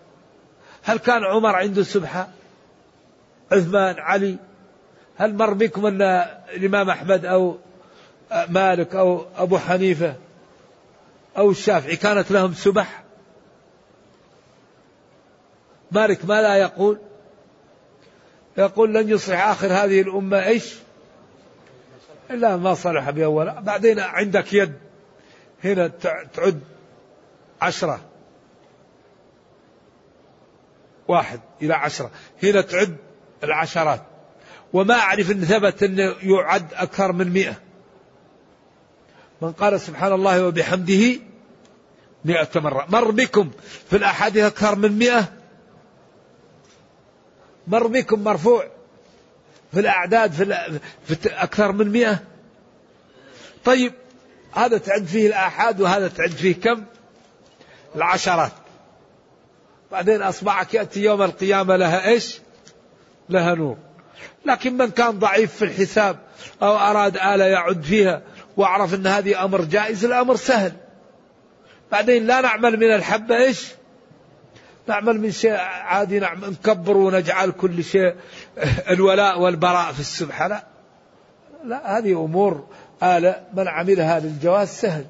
هل 0.83 0.97
كان 0.97 1.23
عمر 1.23 1.55
عنده 1.55 1.83
سبحة؟ 1.83 2.27
عثمان 3.51 3.99
علي 3.99 4.37
هل 5.17 5.35
مر 5.35 5.53
بكم 5.53 5.85
أن 5.85 6.01
الإمام 6.53 6.89
أحمد 6.89 7.25
أو 7.25 7.57
مالك 8.49 8.95
أو 8.95 9.25
أبو 9.37 9.57
حنيفة 9.57 10.15
أو 11.37 11.51
الشافعي 11.51 11.95
كانت 11.95 12.31
لهم 12.31 12.53
سبح؟ 12.53 13.03
مالك 15.91 16.25
ما 16.25 16.41
لا 16.41 16.55
يقول. 16.55 16.99
يقول 18.57 18.93
لن 18.93 19.09
يصلح 19.09 19.47
آخر 19.47 19.67
هذه 19.67 20.01
الأمة 20.01 20.45
إيش؟ 20.45 20.82
إلا 22.31 22.57
ما 22.57 22.73
صلح 22.73 23.09
بأول 23.09 23.61
بعدين 23.61 23.99
عندك 23.99 24.53
يد 24.53 24.73
هنا 25.63 25.87
تعد 26.33 26.61
عشرة. 27.61 28.01
واحد 31.07 31.39
إلى 31.61 31.73
عشرة. 31.73 32.11
هنا 32.43 32.61
تعد 32.61 32.97
العشرات. 33.43 34.01
وما 34.73 34.95
أعرف 34.95 35.31
أن 35.31 35.41
ثبت 35.41 35.83
أنه 35.83 36.15
يعد 36.21 36.73
أكثر 36.73 37.11
من 37.11 37.29
مئة. 37.29 37.55
من 39.41 39.51
قال 39.51 39.81
سبحان 39.81 40.13
الله 40.13 40.47
وبحمده 40.47 41.19
مئة 42.25 42.59
مرة. 42.59 42.85
مر 42.89 43.11
بكم 43.11 43.51
في 43.89 43.95
الأحاديث 43.95 44.43
أكثر 44.43 44.75
من 44.75 44.91
مئة؟ 44.91 45.33
مر 47.67 47.87
بكم 47.87 48.23
مرفوع. 48.23 48.65
في 49.73 49.79
الأعداد 49.79 50.31
في, 50.31 50.79
في 51.05 51.29
أكثر 51.29 51.71
من 51.71 51.91
مئة؟ 51.91 52.19
طيب 53.65 53.93
هذا 54.51 54.77
تعد 54.77 55.05
فيه 55.05 55.27
الآحاد 55.27 55.81
وهذا 55.81 56.07
تعد 56.07 56.29
فيه 56.29 56.55
كم؟ 56.55 56.83
العشرات. 57.95 58.51
بعدين 59.91 60.21
أصبعك 60.21 60.73
يأتي 60.73 61.03
يوم 61.03 61.21
القيامة 61.21 61.75
لها 61.75 62.07
إيش؟ 62.07 62.39
لها 63.29 63.55
نور. 63.55 63.77
لكن 64.45 64.77
من 64.77 64.89
كان 64.89 65.19
ضعيف 65.19 65.55
في 65.55 65.65
الحساب 65.65 66.19
أو 66.61 66.77
أراد 66.77 67.17
آلة 67.17 67.45
يعد 67.45 67.83
فيها 67.83 68.21
وأعرف 68.57 68.93
أن 68.93 69.07
هذه 69.07 69.45
أمر 69.45 69.61
جائز 69.61 70.05
الأمر 70.05 70.35
سهل. 70.35 70.71
بعدين 71.91 72.27
لا 72.27 72.41
نعمل 72.41 72.77
من 72.77 72.95
الحبة 72.95 73.37
إيش؟ 73.37 73.67
نعمل 74.87 75.21
من 75.21 75.31
شيء 75.31 75.53
عادي 75.59 76.19
نعمل 76.19 76.49
نكبر 76.49 76.97
ونجعل 76.97 77.51
كل 77.51 77.83
شيء 77.83 78.15
الولاء 78.89 79.39
والبراء 79.41 79.91
في 79.91 79.99
السبحة. 79.99 80.47
لا 80.47 80.63
لا 81.65 81.97
هذه 81.97 82.11
أمور 82.11 82.67
آلة 83.03 83.43
من 83.53 83.67
عملها 83.67 84.19
للجواز 84.19 84.67
سهل. 84.67 85.05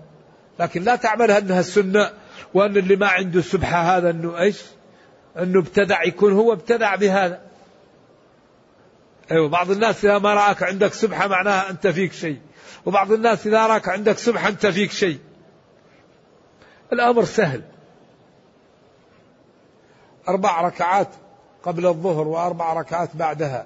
لكن 0.59 0.83
لا 0.83 0.95
تعملها 0.95 1.37
أنها 1.37 1.59
السنة 1.59 2.11
وأن 2.53 2.77
اللي 2.77 2.95
ما 2.95 3.07
عنده 3.07 3.41
سبحة 3.41 3.97
هذا 3.97 4.09
أنه 4.09 4.39
إيش؟ 4.39 4.61
أنه 5.39 5.59
ابتدع 5.59 6.03
يكون 6.03 6.33
هو 6.33 6.53
ابتدع 6.53 6.95
بهذا. 6.95 7.41
أيوة 9.31 9.49
بعض 9.49 9.71
الناس 9.71 10.05
إذا 10.05 10.17
ما 10.19 10.33
رأك 10.33 10.63
عندك 10.63 10.93
سبحة 10.93 11.27
معناها 11.27 11.69
أنت 11.69 11.87
فيك 11.87 12.13
شيء. 12.13 12.39
وبعض 12.85 13.11
الناس 13.11 13.47
إذا 13.47 13.67
رأك 13.67 13.89
عندك 13.89 14.17
سبحة 14.17 14.49
أنت 14.49 14.65
فيك 14.65 14.91
شيء. 14.91 15.19
الأمر 16.93 17.25
سهل. 17.25 17.61
أربع 20.27 20.61
ركعات 20.61 21.07
قبل 21.63 21.85
الظهر 21.85 22.27
وأربع 22.27 22.73
ركعات 22.73 23.15
بعدها. 23.15 23.65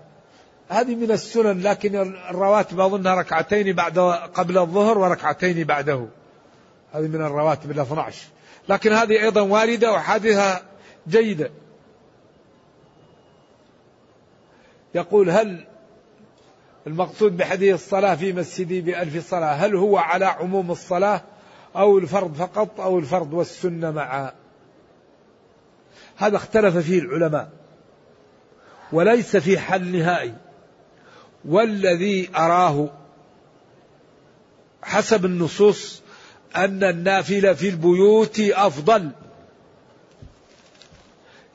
هذه 0.70 0.96
من 0.96 1.12
السنن 1.12 1.62
لكن 1.62 1.96
الرواتب 2.30 2.80
أظنها 2.80 3.16
ركعتين 3.16 3.74
بعد 3.76 4.00
قبل 4.34 4.58
الظهر 4.58 4.98
وركعتين 4.98 5.64
بعده. 5.64 6.08
هذه 6.94 7.08
من 7.08 7.22
الرواتب 7.22 7.72
ال 7.72 7.80
12 7.80 8.28
لكن 8.70 8.94
هذه 8.94 9.24
أيضا 9.24 9.42
واردة 9.42 9.92
وحادثة 9.92 10.62
جيدة. 11.08 11.52
يقول 14.96 15.30
هل 15.30 15.66
المقصود 16.88 17.38
بحديث 17.38 17.74
الصلاة 17.74 18.16
في 18.16 18.34
مسجدي 18.34 18.82
بألف 18.82 19.30
صلاة 19.30 19.54
هل 19.54 19.76
هو 19.76 19.98
على 19.98 20.26
عموم 20.26 20.72
الصلاة 20.72 21.22
أو 21.76 21.98
الفرض 21.98 22.34
فقط 22.34 22.80
أو 22.80 23.00
الفرض 23.00 23.34
والسنة 23.34 23.92
معا؟ 23.92 24.32
هذا 26.18 26.38
اختلف 26.38 26.78
فيه 26.78 27.00
العلماء. 27.00 27.50
وليس 28.92 29.38
في 29.38 29.60
حل 29.60 29.98
نهائي. 29.98 30.34
والذي 31.46 32.30
أراه 32.36 32.90
حسب 34.84 35.26
النصوص 35.26 36.02
أن 36.56 36.84
النافلة 36.84 37.54
في 37.54 37.70
البيوت 37.70 38.40
أفضل. 38.40 39.10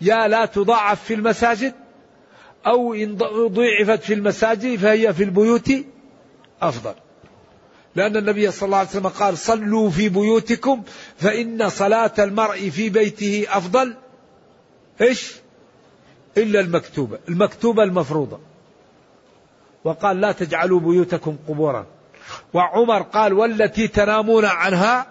يا 0.00 0.28
لا 0.28 0.46
تضاعف 0.46 1.04
في 1.04 1.14
المساجد 1.14 1.74
أو 2.66 2.94
إن 2.94 3.16
ضيعفت 3.46 4.02
في 4.02 4.14
المساجد 4.14 4.76
فهي 4.76 5.14
في 5.14 5.24
البيوت 5.24 5.72
أفضل. 6.62 6.94
لأن 7.94 8.16
النبي 8.16 8.50
صلى 8.50 8.66
الله 8.66 8.78
عليه 8.78 8.88
وسلم 8.88 9.08
قال 9.08 9.38
صلوا 9.38 9.90
في 9.90 10.08
بيوتكم 10.08 10.82
فإن 11.18 11.68
صلاة 11.68 12.12
المرء 12.18 12.70
في 12.70 12.90
بيته 12.90 13.46
أفضل. 13.50 13.94
إيش؟ 15.00 15.34
إلا 16.36 16.60
المكتوبة 16.60 17.18
المكتوبة 17.28 17.82
المفروضة. 17.82 18.40
وقال 19.84 20.20
لا 20.20 20.32
تجعلوا 20.32 20.80
بيوتكم 20.80 21.36
قبورا. 21.48 21.86
وعمر 22.54 23.02
قال 23.02 23.32
والتي 23.32 23.88
تنامون 23.88 24.44
عنها 24.44 25.06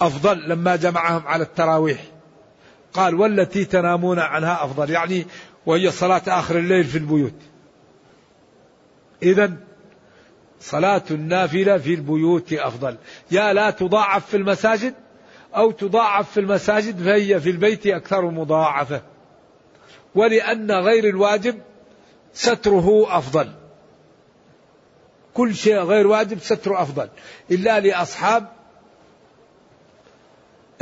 أفضل 0.00 0.48
لما 0.48 0.76
جمعهم 0.76 1.26
على 1.26 1.42
التراويح. 1.42 2.04
قال 2.92 3.14
والتي 3.14 3.64
تنامون 3.64 4.18
عنها 4.18 4.64
أفضل 4.64 4.90
يعني 4.90 5.26
وهي 5.66 5.90
صلاة 5.90 6.22
آخر 6.26 6.58
الليل 6.58 6.84
في 6.84 6.98
البيوت. 6.98 7.34
إذا 9.22 9.52
صلاة 10.60 11.02
النافلة 11.10 11.78
في 11.78 11.94
البيوت 11.94 12.52
أفضل. 12.52 12.96
يا 13.30 13.52
لا 13.52 13.70
تضاعف 13.70 14.26
في 14.26 14.36
المساجد. 14.36 14.94
أو 15.56 15.70
تضاعف 15.70 16.30
في 16.30 16.40
المساجد 16.40 17.02
فهي 17.02 17.40
في 17.40 17.50
البيت 17.50 17.86
أكثر 17.86 18.30
مضاعفة. 18.30 19.02
ولأن 20.14 20.70
غير 20.70 21.08
الواجب 21.08 21.60
ستره 22.32 23.18
أفضل. 23.18 23.52
كل 25.34 25.54
شيء 25.54 25.76
غير 25.76 26.06
واجب 26.06 26.38
ستره 26.38 26.82
أفضل. 26.82 27.08
إلا 27.50 27.80
لأصحاب 27.80 28.48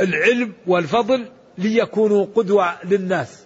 العلم 0.01 0.53
والفضل 0.67 1.29
ليكونوا 1.57 2.25
قدوة 2.35 2.85
للناس. 2.85 3.43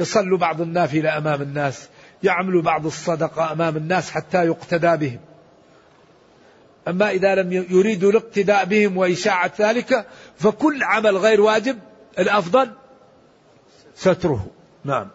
يصلوا 0.00 0.38
بعض 0.38 0.60
النافلة 0.60 1.18
أمام 1.18 1.42
الناس. 1.42 1.88
يعملوا 2.22 2.62
بعض 2.62 2.86
الصدقة 2.86 3.52
أمام 3.52 3.76
الناس 3.76 4.10
حتى 4.10 4.46
يقتدى 4.46 4.96
بهم. 4.96 5.20
أما 6.88 7.10
إذا 7.10 7.34
لم 7.34 7.52
يريدوا 7.52 8.10
الاقتداء 8.10 8.64
بهم 8.64 8.96
وإشاعة 8.96 9.52
ذلك 9.60 10.06
فكل 10.36 10.82
عمل 10.82 11.16
غير 11.16 11.40
واجب 11.40 11.78
الأفضل 12.18 12.70
ستره. 13.94 14.46
نعم. 14.84 15.08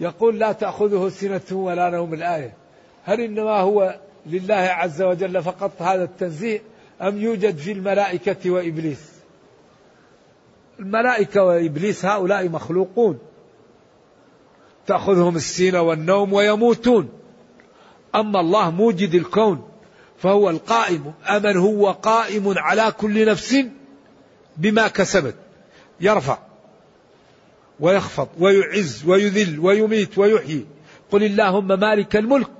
يقول 0.00 0.38
لا 0.38 0.52
تأخذه 0.52 1.08
سنة 1.08 1.58
ولا 1.58 1.90
نوم 1.90 2.14
الآية. 2.14 2.54
هل 3.04 3.20
إنما 3.20 3.60
هو 3.60 3.98
لله 4.26 4.54
عز 4.54 5.02
وجل 5.02 5.42
فقط 5.42 5.82
هذا 5.82 6.04
التنزيه 6.04 6.62
أم 7.02 7.18
يوجد 7.18 7.56
في 7.56 7.72
الملائكة 7.72 8.50
وإبليس؟ 8.50 9.12
الملائكة 10.80 11.44
وإبليس 11.44 12.04
هؤلاء 12.04 12.48
مخلوقون. 12.48 13.18
تأخذهم 14.86 15.36
السينة 15.36 15.80
والنوم 15.82 16.32
ويموتون. 16.32 17.08
أما 18.14 18.40
الله 18.40 18.70
موجد 18.70 19.14
الكون. 19.14 19.71
فهو 20.22 20.50
القائم. 20.50 21.12
أمن 21.28 21.56
هو 21.56 21.90
قائم 21.90 22.58
على 22.58 22.92
كل 22.98 23.26
نفس 23.26 23.56
بما 24.56 24.88
كسبت. 24.88 25.34
يرفع 26.00 26.38
ويخفض 27.80 28.28
ويعز 28.38 29.04
ويذل 29.06 29.58
ويميت 29.58 30.18
ويحيي. 30.18 30.66
قل 31.10 31.22
اللهم 31.22 31.80
مالك 31.80 32.16
الملك. 32.16 32.50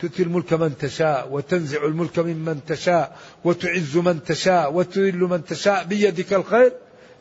تؤتي 0.00 0.22
الملك 0.22 0.52
من 0.52 0.78
تشاء 0.78 1.28
وتنزع 1.30 1.84
الملك 1.84 2.18
ممن 2.18 2.60
تشاء 2.66 3.16
وتعز 3.44 3.96
من 3.96 4.24
تشاء 4.24 4.72
وتذل 4.72 5.18
من 5.18 5.44
تشاء 5.44 5.84
بيدك 5.84 6.34
الخير. 6.34 6.72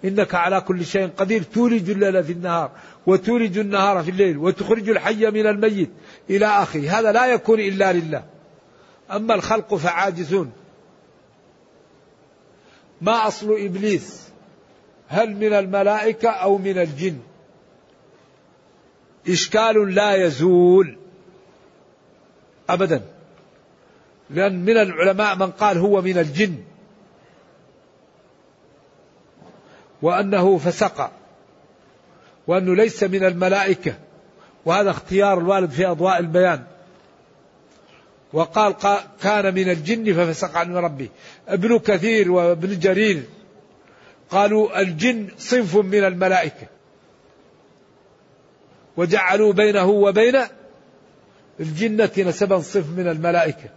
إنك 0.06 0.36
على 0.36 0.62
كل 0.62 0.86
شيء 0.86 1.08
قدير. 1.08 1.44
تولج 1.44 1.90
الليل 1.90 2.24
في 2.24 2.32
النهار 2.32 2.72
وتولج 3.08 3.58
النهار 3.58 4.04
في 4.04 4.12
الليل 4.12 4.38
وتخرج 4.38 4.90
الحي 4.90 5.32
من 5.32 5.48
الميت 5.48 5.90
إلى 6.30 6.46
آخره. 6.46 6.90
هذا 6.90 7.12
لا 7.12 7.26
يكون 7.26 7.60
إلا 7.60 7.94
لله. 7.94 8.37
أما 9.12 9.36
الخلق 9.36 9.76
فعاجزون. 9.76 10.52
ما 13.02 13.28
أصل 13.28 13.52
إبليس؟ 13.60 14.28
هل 15.08 15.36
من 15.36 15.54
الملائكة 15.54 16.30
أو 16.30 16.58
من 16.58 16.78
الجن؟ 16.78 17.20
إشكال 19.28 19.96
لا 19.96 20.16
يزول 20.16 20.98
أبدا. 22.70 23.02
لأن 24.30 24.66
من 24.66 24.78
العلماء 24.78 25.36
من 25.36 25.52
قال 25.52 25.78
هو 25.78 26.02
من 26.02 26.18
الجن. 26.18 26.64
وأنه 30.02 30.58
فسق. 30.58 31.12
وأنه 32.48 32.76
ليس 32.76 33.04
من 33.04 33.24
الملائكة. 33.24 33.96
وهذا 34.66 34.90
اختيار 34.90 35.38
الوالد 35.38 35.70
في 35.70 35.86
أضواء 35.86 36.20
البيان. 36.20 36.64
وقال 38.34 38.76
كان 39.22 39.54
من 39.54 39.70
الجن 39.70 40.14
ففسق 40.14 40.58
عن 40.58 40.76
ربه. 40.76 41.10
ابن 41.48 41.80
كثير 41.80 42.32
وابن 42.32 42.80
جرير 42.80 43.24
قالوا 44.30 44.80
الجن 44.80 45.28
صنف 45.38 45.76
من 45.76 46.04
الملائكة. 46.04 46.68
وجعلوا 48.98 49.54
بينه 49.54 49.86
وبين 49.86 50.40
الجنة 51.60 52.12
نسبا 52.18 52.60
صنف 52.60 52.90
من 52.90 53.08
الملائكة. 53.08 53.70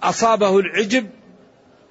وأصابه 0.00 0.58
العجب 0.58 1.06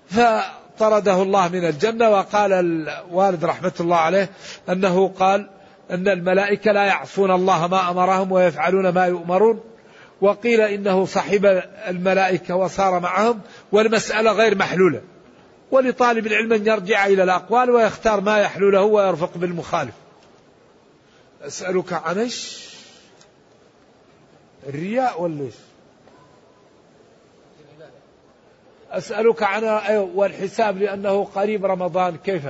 فطرده 0.09 1.21
الله 1.21 1.47
من 1.47 1.65
الجنة. 1.65 2.09
وقال 2.09 2.53
الوالد 2.53 3.45
رحمة 3.45 3.73
الله 3.79 3.97
عليه 3.97 4.29
أنه 4.69 5.07
قال 5.07 5.49
أن 5.91 6.07
الملائكة 6.07 6.71
لا 6.71 6.85
يعصون 6.85 7.31
الله 7.31 7.67
ما 7.67 7.91
أمرهم 7.91 8.31
ويفعلون 8.31 8.89
ما 8.89 9.05
يؤمرون 9.05 9.63
وقيل 10.21 10.61
إنه 10.61 11.05
صحب 11.05 11.45
الملائكة 11.87 12.55
وصار 12.55 12.99
معهم 12.99 13.41
والمسألة 13.71 14.31
غير 14.31 14.57
محلولة. 14.57 15.01
ولطالب 15.71 16.27
العلم 16.27 16.53
أن 16.53 16.67
يرجع 16.67 17.05
إلى 17.05 17.23
الأقوال 17.23 17.69
ويختار 17.69 18.21
ما 18.21 18.39
يحلو 18.39 18.69
له 18.69 18.81
ويرفق 18.81 19.37
بالمخالف. 19.37 19.93
أسألك 21.41 21.93
عن 21.93 22.17
إيش؟ 22.17 22.67
الرياء 24.69 25.21
ولا 25.21 25.49
أسألك 28.91 29.43
عن 29.43 29.63
والحساب 30.15 30.77
لأنه 30.77 31.23
قريب 31.23 31.65
رمضان 31.65 32.17
كيف؟ 32.17 32.43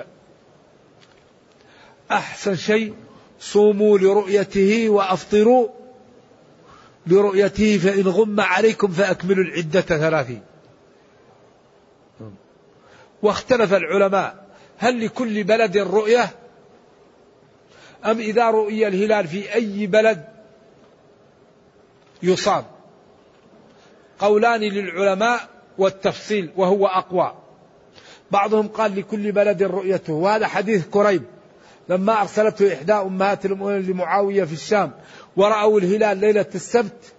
أحسن 2.12 2.56
شيء 2.56 2.96
صوموا 3.40 3.98
لرؤيته 3.98 4.90
وأفطروا 4.90 5.68
لرؤيته 7.08 7.78
فإن 7.78 8.08
غم 8.08 8.40
عليكم 8.42 8.88
فأكملوا 8.88 9.44
العدة 9.44 9.82
ثلاثين 9.82 10.42
واختلف 13.22 13.74
العلماء 13.74 14.46
هل 14.78 15.06
لكل 15.06 15.44
بلد 15.44 15.78
رؤية؟ 15.78 16.30
أم 18.06 18.20
إذا 18.20 18.50
رؤي 18.50 18.88
الهلال 18.88 19.28
في 19.28 19.54
أي 19.54 19.88
بلد 19.88 20.26
يصام؟ 22.24 22.64
قولان 24.20 24.60
للعلماء 24.62 25.50
والتفصيل 25.78 26.50
وهو 26.56 26.88
أقوى. 26.88 27.34
بعضهم 28.32 28.68
قال 28.68 29.00
لكل 29.00 29.32
بلد 29.32 29.64
رؤيته 29.64 30.14
وهذا 30.14 30.48
حديث 30.48 30.88
كريب. 30.88 31.24
لما 31.90 32.22
أرسلته 32.22 32.74
إحدى 32.74 32.94
أمهات 32.94 33.46
المؤمنين 33.46 33.82
لمعاوية 33.82 34.44
في 34.44 34.54
الشام 34.54 34.92
ورأوا 35.38 35.80
الهلال 35.80 36.18
ليلة 36.18 36.46
السبت 36.56 37.14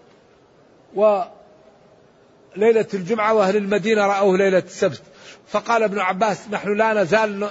وليلة 0.94 2.86
الجمعة 2.94 3.34
وأهل 3.34 3.56
المدينة 3.56 4.06
رأوه 4.06 4.36
ليلة 4.36 4.58
السبت. 4.58 5.02
فقال 5.48 5.82
ابن 5.82 5.98
عباس 5.98 6.48
نحن 6.50 6.76
لا 6.76 7.02
نزال 7.02 7.48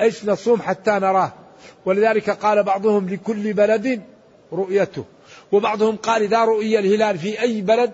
إيش 0.00 0.24
نصوم 0.24 0.62
حتى 0.62 0.90
نراه. 0.90 1.32
ولذلك 1.84 2.30
قال 2.30 2.62
بعضهم 2.62 3.08
لكل 3.08 3.52
بلد 3.52 4.02
رؤيته. 4.52 5.04
وبعضهم 5.52 5.96
قال 5.96 6.22
إذا 6.22 6.44
رؤي 6.44 6.78
الهلال 6.78 7.18
في 7.18 7.40
أي 7.40 7.60
بلد 7.60 7.92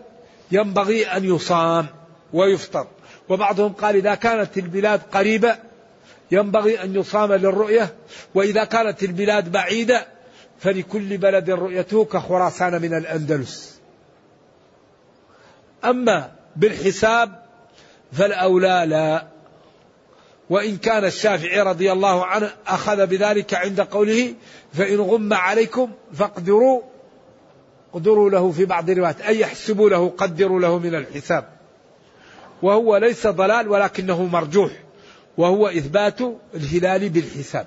ينبغي 0.53 1.07
أن 1.07 1.25
يصام 1.25 1.87
ويفطر. 2.33 2.87
وبعضهم 3.29 3.73
قال 3.73 3.97
إذا 3.97 4.15
كانت 4.15 4.59
البلاد 4.59 5.01
قريبة 5.13 5.70
ينبغي 6.31 6.83
أن 6.83 6.95
يصام 6.95 7.33
للرؤية 7.33 7.95
وإذا 8.35 8.65
كانت 8.65 9.03
البلاد 9.03 9.53
بعيدة 9.53 10.07
فلكل 10.59 11.17
بلد 11.17 11.51
رؤيته 11.51 12.05
كخراسان 12.05 12.83
من 12.83 12.95
الأندلس. 12.95 13.81
أما 15.85 16.33
بالحساب 16.57 17.43
فالأولى 18.13 18.85
لا. 18.87 19.27
وإن 20.51 20.77
كان 20.77 21.05
الشافعي 21.05 21.61
رضي 21.61 21.93
الله 21.93 22.27
عنه 22.27 22.51
أخذ 22.67 23.07
بذلك 23.07 23.55
عند 23.55 23.81
قوله 23.81 24.35
فإن 24.73 25.01
غم 25.01 25.35
عليكم 25.35 25.91
فاقدروا 26.13 26.83
قدروا 27.93 28.31
له 28.31 28.51
في 28.51 28.65
بعض 28.65 28.91
الروايات 28.91 29.21
أي 29.21 29.41
يحسبوا 29.41 29.91
له 29.91 30.09
قدروا 30.09 30.61
له 30.61 30.79
من 30.79 30.95
الحساب. 30.95 31.49
وهو 32.63 32.97
ليس 32.97 33.27
ضلال 33.27 33.69
ولكنه 33.69 34.23
مرجوح. 34.23 34.73
وهو 35.39 35.69
إثبات 35.69 36.19
الهلال 36.55 37.09
بالحساب. 37.09 37.67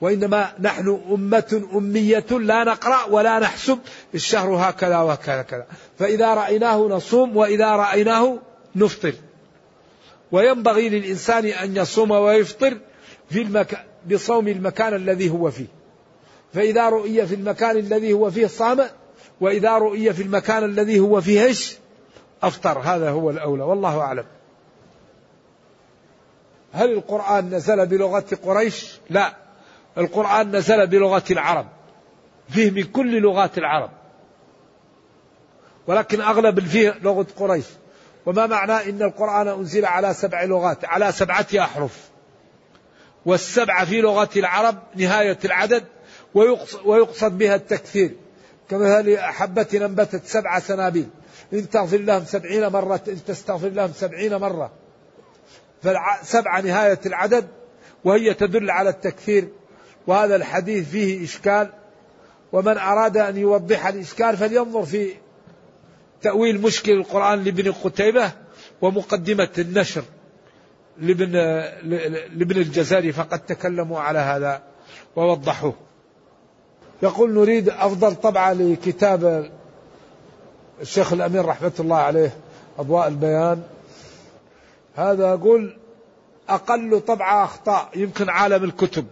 وإنما 0.00 0.52
نحن 0.60 1.00
أمة 1.10 1.68
أمية 1.74 2.26
لا 2.30 2.64
نقرأ 2.64 3.04
ولا 3.04 3.38
نحسب 3.38 3.78
الشهر 4.14 4.54
هكذا 4.56 4.98
وهكذا 4.98 5.42
كذا. 5.42 5.66
فإذا 5.98 6.34
رأيناه 6.34 6.76
نصوم 6.76 7.36
وإذا 7.36 7.76
رأيناه 7.76 8.38
نفطر. 8.76 9.14
وينبغي 10.32 10.88
للإنسان 10.88 11.46
أن 11.46 11.76
يصوم 11.76 12.10
ويفطر 12.10 12.78
في 13.30 13.42
المكان 13.42 13.80
بصوم 14.10 14.48
المكان 14.48 14.94
الذي 14.94 15.30
هو 15.30 15.50
فيه. 15.50 15.66
فإذا 16.54 16.88
رؤي 16.88 17.26
في 17.26 17.34
المكان 17.34 17.76
الذي 17.76 18.12
هو 18.12 18.30
فيه 18.30 18.46
صام 18.46 18.80
وإذا 19.40 19.78
رؤي 19.78 20.12
في 20.12 20.22
المكان 20.22 20.64
الذي 20.64 21.00
هو 21.00 21.20
فيه 21.20 21.44
إيش؟ 21.44 21.76
أفطر. 22.42 22.78
هذا 22.78 23.10
هو 23.10 23.30
الأولى. 23.30 23.62
والله 23.62 24.00
أعلم. 24.00 24.24
هل 26.74 26.92
القرآن 26.92 27.54
نزل 27.54 27.86
بلغة 27.86 28.24
قريش؟ 28.42 28.98
لا. 29.10 29.32
القرآن 29.98 30.56
نزل 30.56 30.86
بلغة 30.86 31.24
العرب. 31.30 31.66
فيه 32.48 32.70
من 32.70 32.82
كل 32.82 33.20
لغات 33.20 33.58
العرب. 33.58 33.90
ولكن 35.86 36.20
أغلب 36.20 36.60
فيه 36.60 36.98
لغة 37.02 37.26
قريش. 37.36 37.64
وما 38.26 38.46
معنى 38.46 38.90
إن 38.90 39.02
القرآن 39.02 39.48
أنزل 39.48 39.84
على 39.84 40.14
سبع 40.14 40.44
لغات؟ 40.44 40.84
على 40.84 41.12
سبعة 41.12 41.46
أحرف. 41.58 42.08
والسبعة 43.26 43.84
في 43.84 44.00
لغة 44.00 44.30
العرب 44.36 44.78
نهاية 44.96 45.38
العدد 45.44 45.84
ويقصد 46.84 47.38
بها 47.38 47.54
التكثير 47.54 48.14
كمثل 48.70 49.18
حبة 49.18 49.66
أنبتت 49.74 50.26
سبع 50.26 50.58
سنابل. 50.58 51.06
إن 51.52 51.70
تغفر 51.70 51.96
لهم 51.98 52.24
سبعين 52.24 52.66
مرة 52.68 53.00
إن 53.08 53.24
تستغفر 53.24 53.68
لهم 53.68 53.92
سبعين 53.92 54.36
مرة. 54.36 54.70
فسبعة 55.84 56.60
نهاية 56.60 57.00
العدد 57.06 57.46
وهي 58.04 58.34
تدل 58.34 58.70
على 58.70 58.90
التكثير 58.90 59.48
وهذا 60.06 60.36
الحديث 60.36 60.90
فيه 60.90 61.24
إشكال. 61.24 61.68
ومن 62.52 62.78
أراد 62.78 63.16
أن 63.16 63.36
يوضح 63.36 63.86
الإشكال 63.86 64.36
فلينظر 64.36 64.82
في 64.82 65.10
تأويل 66.22 66.60
مشكل 66.60 66.92
القرآن 66.92 67.44
لابن 67.44 67.72
قتيبة 67.72 68.32
ومقدمة 68.82 69.48
النشر 69.58 70.02
لابن, 70.98 71.32
لابن 72.38 72.56
الجزاري 72.56 73.12
فقد 73.12 73.38
تكلموا 73.38 74.00
على 74.00 74.18
هذا 74.18 74.62
ووضحوه. 75.16 75.74
يقول 77.02 77.34
نريد 77.34 77.68
أفضل 77.68 78.14
طبعة 78.14 78.52
لكتاب 78.52 79.50
الشيخ 80.80 81.12
الأمير 81.12 81.44
رحمة 81.44 81.72
الله 81.80 81.96
عليه 81.96 82.36
أضواء 82.78 83.08
البيان. 83.08 83.62
هذا 84.94 85.32
أقول 85.32 85.76
أقل 86.48 87.00
طبعة 87.00 87.44
أخطاء 87.44 87.88
يمكن 87.96 88.28
عالم 88.28 88.64
الكتب. 88.64 89.06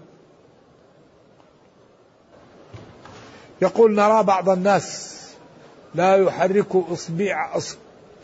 يقول 3.62 3.95
نرى 3.95 4.22
بعض 4.22 4.49
الناس 4.49 5.18
لا 5.95 6.16
يحرك 6.16 6.76
إصبع 6.76 7.57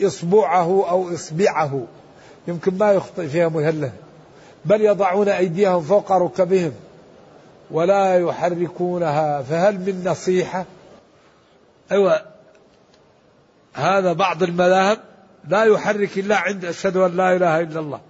إصبعه 0.02 0.90
أو 0.90 1.14
إصبعه. 1.14 1.86
يمكن 2.48 2.78
ما 2.78 2.92
يخطئ 2.92 3.28
فيها 3.28 3.48
مهلة. 3.48 3.92
بل 4.64 4.80
يضعون 4.80 5.28
أيديهم 5.28 5.82
فوق 5.82 6.12
ركبهم 6.12 6.72
ولا 7.70 8.18
يحركونها. 8.18 9.42
فهل 9.42 9.74
من 9.74 10.04
نصيحة؟ 10.06 10.64
أيوة 11.92 12.22
هذا 13.72 14.12
بعض 14.12 14.42
المذاهب 14.42 15.07
لا 15.48 15.64
يحرك 15.64 16.18
إلا 16.18 16.36
عند 16.36 16.64
أشهد 16.64 16.96
أن 16.96 17.16
لا 17.16 17.36
إله 17.36 17.60
إلا 17.60 17.80
الله. 17.80 18.00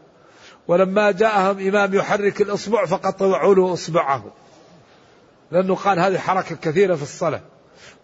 ولما 0.68 1.11
جاءهم 1.11 1.68
إمام 1.68 1.95
يحرك 1.95 2.41
الإصبع 2.41 2.87
فقطعوا 2.87 3.55
له 3.55 3.72
إصبعه. 3.72 4.24
لأنه 5.51 5.74
قال 5.74 5.99
هذه 5.99 6.18
حركة 6.18 6.57
كثيرة 6.57 6.95
في 6.95 7.03
الصلاة. 7.03 7.41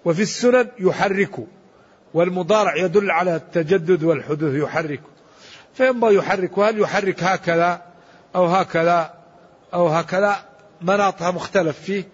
وفي 0.04 0.22
السنن 0.22 0.68
يحرك 0.78 1.36
والمضارع 2.14 2.76
يدل 2.76 3.10
على 3.10 3.36
التجدد 3.36 4.02
والحدوث 4.02 4.54
يحرك. 4.54 5.00
فينبغي 5.74 6.14
يحرك 6.14 6.58
وهل 6.58 6.80
يحرك 6.80 7.22
هكذا 7.22 7.82
أو 8.36 8.46
هكذا 8.46 9.14
أو 9.74 9.88
هكذا؟ 9.88 10.36
مناطها 10.82 11.30
مختلف 11.30 11.80
فيه. 11.80 12.04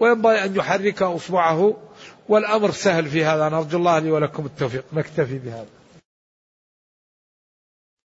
وينبغي 0.00 0.44
أن 0.44 0.56
يحرك 0.56 1.02
أصبعه 1.02 1.76
والأمر 2.28 2.70
سهل 2.70 3.06
في 3.06 3.24
هذا. 3.24 3.48
نرجو 3.48 3.78
الله 3.78 3.98
لي 3.98 4.10
ولكم 4.10 4.46
التوفيق. 4.46 4.84
نكتفي 4.92 5.38
بهذا. 5.38 5.79